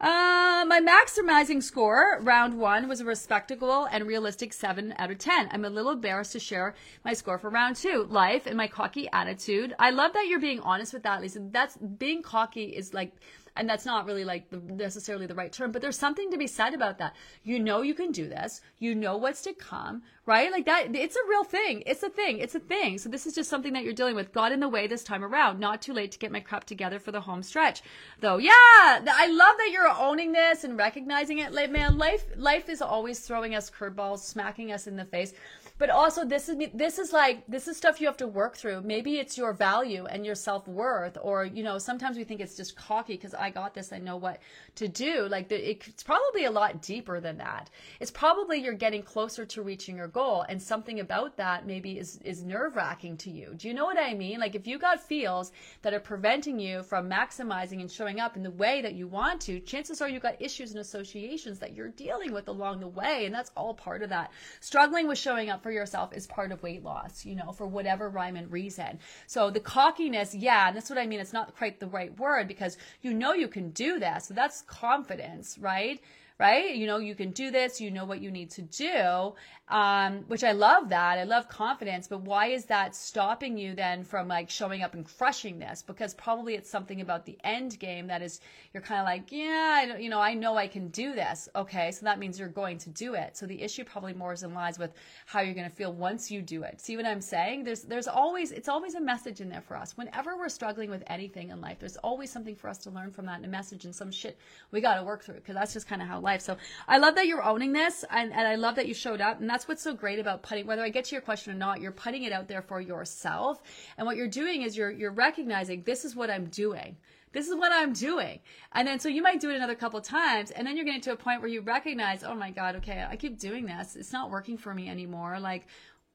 [0.00, 5.48] Uh, my maximizing score, round one, was a respectable and realistic 7 out of 10.
[5.52, 6.74] I'm a little embarrassed to share
[7.04, 8.06] my score for round two.
[8.10, 9.72] Life and my cocky attitude.
[9.78, 11.40] I love that you're being honest with that, Lisa.
[11.50, 13.12] That's being cocky is like
[13.56, 16.46] and that's not really like the, necessarily the right term, but there's something to be
[16.46, 17.14] said about that.
[17.44, 18.60] You know you can do this.
[18.78, 20.50] You know what's to come, right?
[20.50, 21.82] Like that, it's a real thing.
[21.86, 22.38] It's a thing.
[22.38, 22.98] It's a thing.
[22.98, 24.32] So this is just something that you're dealing with.
[24.32, 25.60] Got in the way this time around.
[25.60, 27.82] Not too late to get my crap together for the home stretch,
[28.20, 28.38] though.
[28.38, 31.52] Yeah, I love that you're owning this and recognizing it.
[31.52, 35.32] Like, man, life, life is always throwing us curveballs, smacking us in the face
[35.76, 38.80] but also this is this is like this is stuff you have to work through.
[38.82, 42.76] Maybe it's your value and your self-worth or you know sometimes we think it's just
[42.76, 44.38] cocky because i got this i know what
[44.76, 45.26] to do.
[45.28, 47.70] Like the, it's probably a lot deeper than that.
[47.98, 52.18] It's probably you're getting closer to reaching your goal and something about that maybe is
[52.24, 53.54] is nerve-wracking to you.
[53.56, 54.38] Do you know what i mean?
[54.38, 55.50] Like if you got feels
[55.82, 59.40] that are preventing you from maximizing and showing up in the way that you want
[59.42, 63.26] to chances are you got issues and associations that you're dealing with along the way
[63.26, 64.30] and that's all part of that.
[64.60, 68.10] Struggling with showing up for yourself is part of weight loss, you know, for whatever
[68.10, 68.98] rhyme and reason.
[69.26, 71.20] So the cockiness, yeah, and that's what I mean.
[71.20, 74.22] It's not quite the right word because you know you can do that.
[74.26, 76.02] So that's confidence, right?
[76.38, 76.74] Right?
[76.74, 79.34] You know, you can do this, you know what you need to do,
[79.68, 81.18] um, which I love that.
[81.18, 85.04] I love confidence, but why is that stopping you then from like showing up and
[85.04, 85.82] crushing this?
[85.82, 88.40] Because probably it's something about the end game that is,
[88.72, 91.48] you're kind of like, yeah, you know, I know I can do this.
[91.54, 91.92] Okay.
[91.92, 93.36] So that means you're going to do it.
[93.36, 94.92] So the issue probably more is in lies with
[95.26, 96.80] how you're going to feel once you do it.
[96.80, 97.62] See what I'm saying?
[97.62, 99.96] There's, there's always, it's always a message in there for us.
[99.96, 103.26] Whenever we're struggling with anything in life, there's always something for us to learn from
[103.26, 104.36] that and a message and some shit
[104.72, 106.40] we got to work through because that's just kind of how life.
[106.40, 106.56] So
[106.88, 109.40] I love that you're owning this and, and I love that you showed up.
[109.40, 111.80] And that's what's so great about putting, whether I get to your question or not,
[111.80, 113.62] you're putting it out there for yourself.
[113.96, 116.96] And what you're doing is you're, you're recognizing this is what I'm doing.
[117.32, 118.40] This is what I'm doing.
[118.72, 121.12] And then so you might do it another couple times and then you're getting to
[121.12, 123.96] a point where you recognize, oh my God, okay, I keep doing this.
[123.96, 125.38] It's not working for me anymore.
[125.38, 125.66] Like,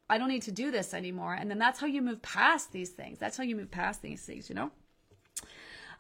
[0.10, 1.36] I don't need to do this anymore.
[1.36, 3.20] And then that's how you move past these things.
[3.20, 4.72] That's how you move past these things, you know?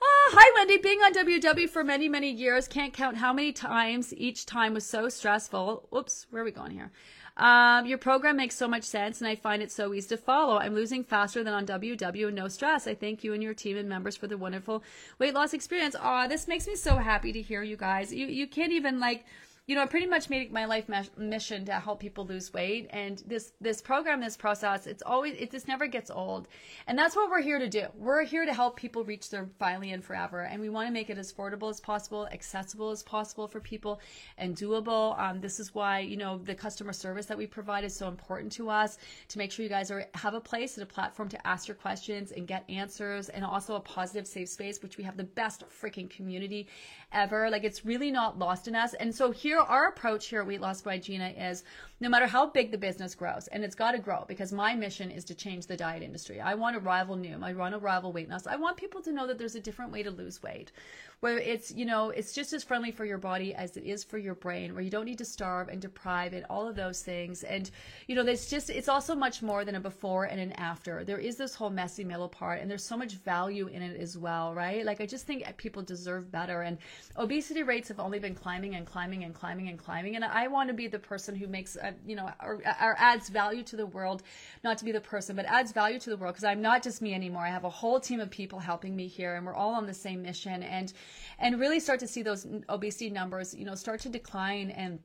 [0.02, 0.78] Oh, hi, Wendy.
[0.78, 4.86] Being on WW for many, many years, can't count how many times each time was
[4.86, 5.88] so stressful.
[5.89, 6.91] Whoops, where are we going here?
[7.36, 10.58] Um, your program makes so much sense, and I find it so easy to follow.
[10.58, 12.88] I'm losing faster than on WW and no stress.
[12.88, 14.84] I thank you and your team and members for the wonderful
[15.20, 15.95] weight loss experience.
[16.00, 18.14] Aw, this makes me so happy to hear you guys.
[18.14, 19.26] You you can't even like
[19.70, 22.88] you know, I pretty much made my life mission to help people lose weight.
[22.89, 26.47] And this this program, this process, it's always it just never gets old.
[26.88, 27.86] And that's what we're here to do.
[27.93, 30.41] We're here to help people reach their finally and forever.
[30.41, 34.01] And we want to make it as affordable as possible, accessible as possible for people,
[34.39, 35.20] and doable.
[35.20, 38.51] Um, this is why you know the customer service that we provide is so important
[38.53, 38.97] to us
[39.28, 41.76] to make sure you guys are have a place and a platform to ask your
[41.76, 45.63] questions and get answers, and also a positive, safe space, which we have the best
[45.70, 46.67] freaking community
[47.11, 47.51] ever.
[47.51, 48.95] Like it's really not lost in us.
[48.95, 51.64] And so here our approach here at Weight Loss by Gina is
[52.02, 55.12] no matter how big the business grows, and it's got to grow because my mission
[55.12, 56.39] is to change the diet industry.
[56.39, 57.43] I want to rival Noom.
[57.43, 58.47] I want to rival weight loss.
[58.47, 60.72] I want people to know that there's a different way to lose weight
[61.20, 64.18] where it's you know it's just as friendly for your body as it is for
[64.18, 67.43] your brain where you don't need to starve and deprive and all of those things
[67.43, 67.72] and
[68.08, 71.18] you know there's just it's also much more than a before and an after there
[71.18, 74.54] is this whole messy middle part and there's so much value in it as well
[74.54, 76.78] right like i just think people deserve better and
[77.18, 80.70] obesity rates have only been climbing and climbing and climbing and climbing and i want
[80.70, 83.76] to be the person who makes a, you know or, uh, or adds value to
[83.76, 84.24] the world
[84.64, 87.02] not to be the person but adds value to the world because i'm not just
[87.02, 87.46] me anymore.
[87.46, 89.94] I have a whole team of people helping me here and we're all on the
[89.94, 90.94] same mission and
[91.40, 95.00] and really start to see those obesity numbers, you know, start to decline and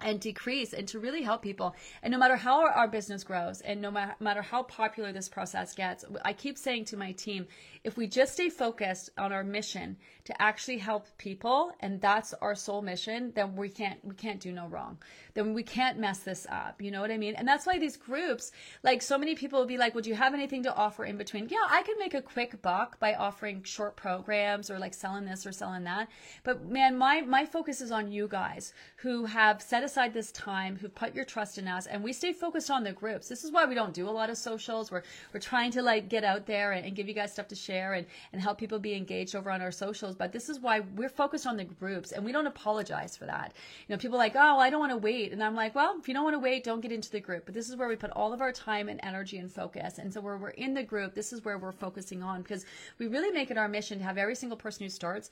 [0.00, 1.74] and decrease and to really help people.
[2.02, 6.04] And no matter how our business grows and no matter how popular this process gets,
[6.24, 7.46] I keep saying to my team,
[7.82, 12.54] if we just stay focused on our mission to actually help people and that's our
[12.54, 14.98] sole mission, then we can't we can't do no wrong.
[15.34, 16.82] Then we can't mess this up.
[16.82, 17.36] You know what I mean?
[17.36, 18.50] And that's why these groups,
[18.82, 21.48] like so many people will be like, Would you have anything to offer in between?
[21.48, 25.46] Yeah, I can make a quick buck by offering short programs or like selling this
[25.46, 26.08] or selling that.
[26.42, 30.76] But man, my my focus is on you guys who have set aside this time,
[30.76, 33.28] who've put your trust in us, and we stay focused on the groups.
[33.28, 34.90] This is why we don't do a lot of socials.
[34.90, 37.54] We're we're trying to like get out there and, and give you guys stuff to
[37.54, 40.14] share and, and help people be engaged over on our socials.
[40.14, 43.52] But this is why we're focused on the groups and we don't apologize for that.
[43.86, 45.32] You know, people like, oh, well, I don't want to wait.
[45.32, 47.44] And I'm like, well, if you don't want to wait, don't get into the group.
[47.44, 49.98] But this is where we put all of our time and energy and focus.
[49.98, 52.64] And so where we're in the group, this is where we're focusing on because
[52.98, 55.30] we really make it our mission to have every single person who starts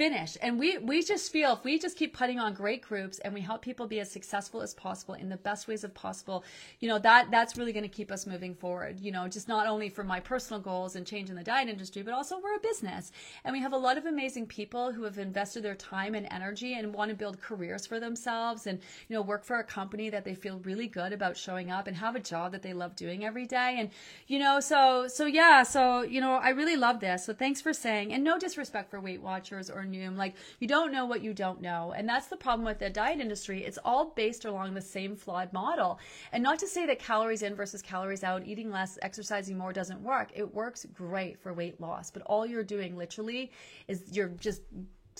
[0.00, 0.38] finish.
[0.40, 3.42] And we, we just feel if we just keep putting on great groups and we
[3.42, 6.42] help people be as successful as possible in the best ways of possible,
[6.78, 9.66] you know, that, that's really going to keep us moving forward, you know, just not
[9.66, 13.12] only for my personal goals and changing the diet industry, but also we're a business
[13.44, 16.72] and we have a lot of amazing people who have invested their time and energy
[16.72, 20.24] and want to build careers for themselves and, you know, work for a company that
[20.24, 23.22] they feel really good about showing up and have a job that they love doing
[23.22, 23.76] every day.
[23.78, 23.90] And,
[24.28, 27.26] you know, so, so yeah, so, you know, I really love this.
[27.26, 31.04] So thanks for saying, and no disrespect for Weight Watchers or Like you don't know
[31.06, 31.92] what you don't know.
[31.96, 33.64] And that's the problem with the diet industry.
[33.64, 35.98] It's all based along the same flawed model.
[36.32, 40.02] And not to say that calories in versus calories out, eating less, exercising more doesn't
[40.02, 40.30] work.
[40.34, 43.50] It works great for weight loss, but all you're doing literally
[43.88, 44.62] is you're just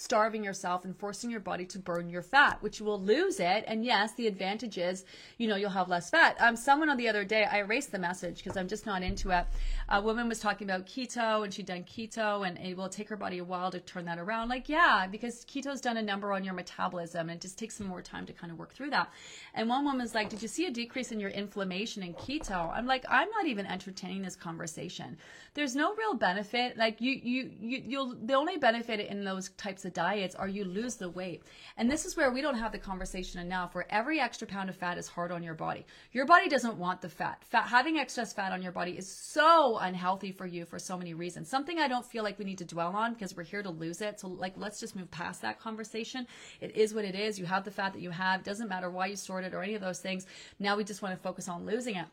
[0.01, 3.65] starving yourself and forcing your body to burn your fat, which you will lose it.
[3.67, 5.05] And yes, the advantage is,
[5.37, 6.37] you know, you'll have less fat.
[6.41, 9.31] Um, someone on the other day, I erased the message because I'm just not into
[9.31, 9.45] it.
[9.91, 13.17] A woman was talking about keto and she'd done keto and it will take her
[13.17, 14.49] body a while to turn that around.
[14.49, 17.87] Like, yeah, because keto's done a number on your metabolism and it just takes some
[17.87, 19.13] more time to kind of work through that.
[19.53, 22.75] And one woman's like, did you see a decrease in your inflammation in keto?
[22.75, 25.19] I'm like, I'm not even entertaining this conversation.
[25.53, 26.79] There's no real benefit.
[26.79, 30.49] Like you, you, you, you'll, the only benefit in those types of the diets or
[30.49, 31.43] you lose the weight.
[31.77, 34.77] And this is where we don't have the conversation enough where every extra pound of
[34.77, 35.85] fat is hard on your body.
[36.13, 37.43] Your body doesn't want the fat.
[37.45, 41.15] Fat having excess fat on your body is so unhealthy for you for so many
[41.15, 41.49] reasons.
[41.49, 44.01] Something I don't feel like we need to dwell on because we're here to lose
[44.01, 44.21] it.
[44.21, 46.27] So like let's just move past that conversation.
[46.61, 47.39] It is what it is.
[47.39, 48.45] You have the fat that you have.
[48.45, 50.27] Doesn't matter why you stored it or any of those things.
[50.59, 52.07] Now we just want to focus on losing it.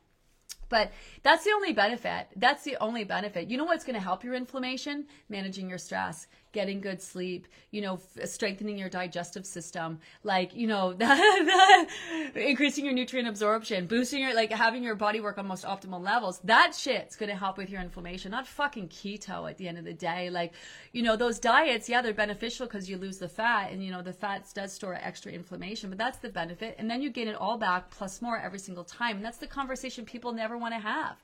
[0.70, 0.92] But
[1.24, 2.28] that's the only benefit.
[2.36, 3.50] That's the only benefit.
[3.50, 5.06] You know what's going to help your inflammation?
[5.30, 10.68] Managing your stress getting good sleep, you know, f- strengthening your digestive system, like, you
[10.68, 10.98] know,
[12.36, 16.40] increasing your nutrient absorption, boosting your, like having your body work on most optimal levels.
[16.44, 19.94] That shit's to help with your inflammation, not fucking keto at the end of the
[19.94, 20.30] day.
[20.30, 20.54] Like,
[20.94, 24.02] you know, those diets, yeah, they're beneficial because you lose the fat and, you know,
[24.02, 26.76] the fats does store extra inflammation, but that's the benefit.
[26.78, 29.18] And then you gain it all back plus more every single time.
[29.18, 31.18] And that's the conversation people never want to have.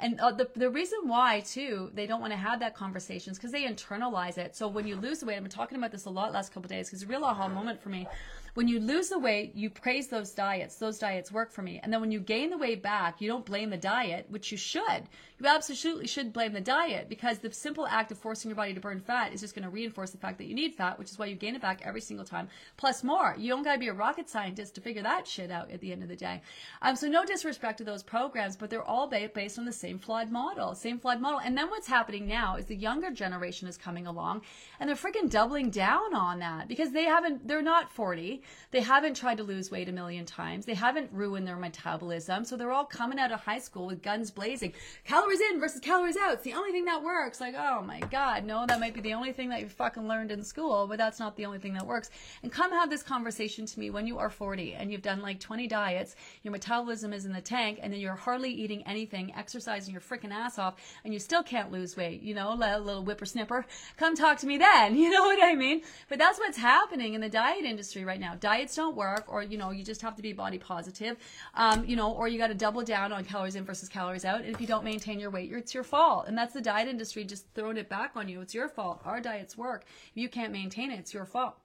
[0.00, 3.38] And uh, the, the reason why, too, they don't want to have that conversation is
[3.38, 4.56] because they internalize it.
[4.56, 6.68] So when you lose the weight, I've been talking about this a lot last couple
[6.68, 8.06] days because it's a real aha moment for me
[8.54, 10.76] When you lose the weight, you praise those diets.
[10.76, 11.80] Those diets work for me.
[11.82, 14.58] And then when you gain the weight back, you don't blame the diet, which you
[14.58, 15.08] should.
[15.44, 18.80] You absolutely should blame the diet because the simple act of forcing your body to
[18.80, 21.18] burn fat is just going to reinforce the fact that you need fat, which is
[21.18, 23.36] why you gain it back every single time, plus more.
[23.38, 25.92] You don't got to be a rocket scientist to figure that shit out at the
[25.92, 26.40] end of the day.
[26.80, 30.30] Um, so no disrespect to those programs, but they're all based on the same flawed
[30.30, 31.40] model, same flawed model.
[31.40, 34.40] And then what's happening now is the younger generation is coming along
[34.80, 38.40] and they're freaking doubling down on that because they haven't, they're not 40.
[38.70, 40.64] They haven't tried to lose weight a million times.
[40.64, 42.46] They haven't ruined their metabolism.
[42.46, 44.72] So they're all coming out of high school with guns blazing.
[45.04, 46.34] Calories in versus calories out.
[46.34, 47.40] It's the only thing that works.
[47.40, 50.30] Like, oh my God, no, that might be the only thing that you fucking learned
[50.30, 52.10] in school, but that's not the only thing that works.
[52.42, 55.40] And come have this conversation to me when you are 40 and you've done like
[55.40, 59.92] 20 diets, your metabolism is in the tank, and then you're hardly eating anything, exercising
[59.92, 60.74] your freaking ass off,
[61.04, 63.64] and you still can't lose weight, you know, a little whippersnipper.
[63.96, 64.96] Come talk to me then.
[65.04, 65.82] You know what I mean?
[66.08, 68.36] But that's what's happening in the diet industry right now.
[68.40, 71.18] Diets don't work, or, you know, you just have to be body positive,
[71.54, 74.40] um, you know, or you got to double down on calories in versus calories out.
[74.40, 76.26] And if you don't maintain your weight, it's your fault.
[76.28, 78.40] And that's the diet industry just throwing it back on you.
[78.40, 79.00] It's your fault.
[79.04, 79.84] Our diets work.
[80.10, 81.56] If you can't maintain it, it's your fault.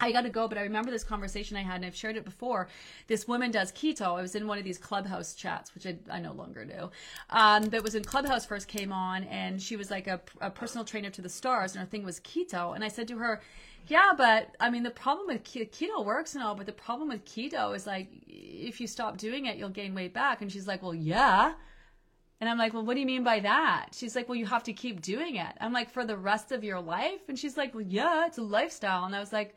[0.00, 2.24] I got to go, but I remember this conversation I had, and I've shared it
[2.24, 2.68] before.
[3.06, 4.18] This woman does keto.
[4.18, 6.90] I was in one of these Clubhouse chats, which I, I no longer do.
[7.30, 10.84] Um, that was when Clubhouse first came on, and she was like a, a personal
[10.84, 12.74] trainer to the stars, and her thing was keto.
[12.74, 13.40] And I said to her,
[13.86, 17.24] yeah, but I mean, the problem with keto works and all, but the problem with
[17.24, 20.42] keto is like, if you stop doing it, you'll gain weight back.
[20.42, 21.52] And she's like, well, yeah.
[22.40, 23.88] And I'm like, well, what do you mean by that?
[23.92, 25.52] She's like, well, you have to keep doing it.
[25.60, 27.20] I'm like, for the rest of your life?
[27.28, 29.04] And she's like, well, yeah, it's a lifestyle.
[29.04, 29.54] And I was like,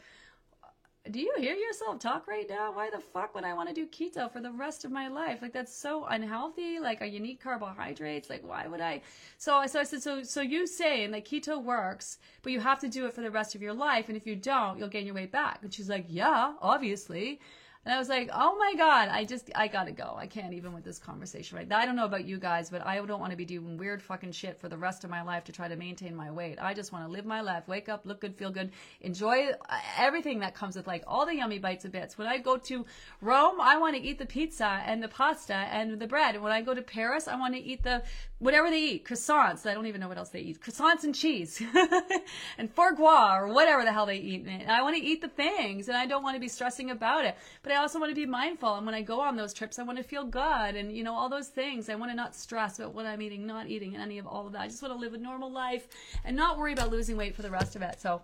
[1.11, 2.71] do you hear yourself talk right now?
[2.73, 5.41] Why the fuck would I want to do keto for the rest of my life?
[5.41, 6.79] Like that's so unhealthy.
[6.79, 8.29] Like are you need carbohydrates.
[8.29, 9.01] Like why would I?
[9.37, 12.89] So so I said so so you saying that keto works, but you have to
[12.89, 15.15] do it for the rest of your life, and if you don't, you'll gain your
[15.15, 15.59] weight back.
[15.61, 17.39] And she's like, yeah, obviously.
[17.87, 20.13] And I was like, oh my God, I just, I gotta go.
[20.17, 21.77] I can't even with this conversation right now.
[21.77, 24.33] I don't know about you guys, but I don't want to be doing weird fucking
[24.33, 26.57] shit for the rest of my life to try to maintain my weight.
[26.61, 29.77] I just want to live my life, wake up, look good, feel good, enjoy uh,
[29.97, 32.17] everything that comes with like all the yummy bites of bits.
[32.17, 32.85] When I go to
[33.21, 36.35] Rome, I want to eat the pizza and the pasta and the bread.
[36.35, 38.03] And when I go to Paris, I want to eat the
[38.39, 39.65] whatever they eat, croissants.
[39.65, 40.61] I don't even know what else they eat.
[40.61, 41.61] Croissants and cheese
[42.57, 44.45] and foie gras or whatever the hell they eat.
[44.45, 47.25] And I want to eat the things and I don't want to be stressing about
[47.25, 47.35] it.
[47.63, 48.75] But I also want to be mindful.
[48.75, 51.13] And when I go on those trips, I want to feel good and, you know,
[51.13, 51.89] all those things.
[51.89, 54.47] I want to not stress about what I'm eating, not eating, and any of all
[54.47, 54.61] of that.
[54.61, 55.87] I just want to live a normal life
[56.23, 57.99] and not worry about losing weight for the rest of it.
[57.99, 58.21] So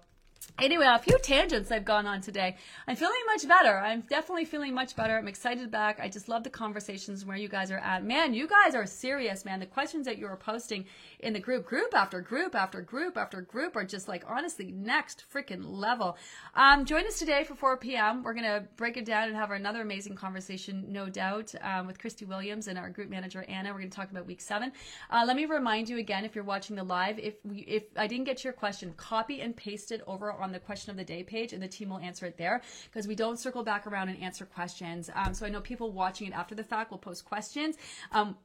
[0.59, 2.55] Anyway, a few tangents I've gone on today.
[2.87, 3.75] I'm feeling much better.
[3.79, 5.17] I'm definitely feeling much better.
[5.17, 5.99] I'm excited back.
[5.99, 8.03] I just love the conversations where you guys are at.
[8.03, 9.59] Man, you guys are serious, man.
[9.59, 10.85] The questions that you are posting
[11.19, 15.25] in the group, group after group after group after group, are just like honestly next
[15.33, 16.17] freaking level.
[16.55, 18.21] Um, join us today for 4 p.m.
[18.21, 22.25] We're gonna break it down and have another amazing conversation, no doubt, um, with Christy
[22.25, 23.73] Williams and our group manager Anna.
[23.73, 24.71] We're gonna talk about week seven.
[25.09, 28.05] Uh, let me remind you again, if you're watching the live, if we, if I
[28.05, 30.01] didn't get your question, copy and paste it
[30.39, 33.07] on the question of the day page, and the team will answer it there because
[33.07, 35.09] we don't circle back around and answer questions.
[35.13, 37.75] Um, so I know people watching it after the fact will post questions.
[38.11, 38.37] Um,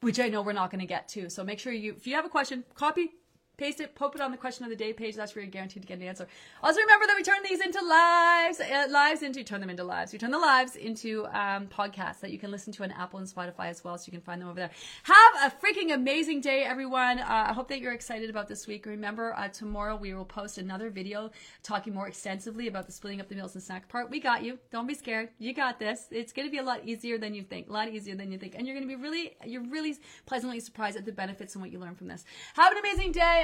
[0.00, 1.30] which I know we're not going to get to.
[1.30, 3.14] So make sure you, if you have a question, copy,
[3.56, 5.14] paste it, poke it on the question of the day page.
[5.14, 6.26] That's where you're guaranteed to get an answer.
[6.62, 10.12] Also remember that we turn these into lives, uh, lives into, turn them into lives.
[10.12, 13.28] We turn the lives into um, podcasts that you can listen to on Apple and
[13.28, 13.96] Spotify as well.
[13.98, 14.70] So you can find them over there.
[15.04, 17.18] Have a freaking amazing day, everyone.
[17.18, 18.86] Uh, I hope that you're excited about this week.
[18.86, 21.30] Remember, uh, tomorrow we will post another video
[21.62, 24.10] talking more extensively about the splitting up the meals and snack part.
[24.10, 24.58] We got you.
[24.70, 25.28] Don't be scared.
[25.38, 26.06] You got this.
[26.10, 27.68] It's going to be a lot easier than you think.
[27.68, 28.54] A lot easier than you think.
[28.56, 29.96] And you're going to be really, you're really
[30.26, 32.24] pleasantly surprised at the benefits and what you learn from this.
[32.54, 33.43] Have an amazing day.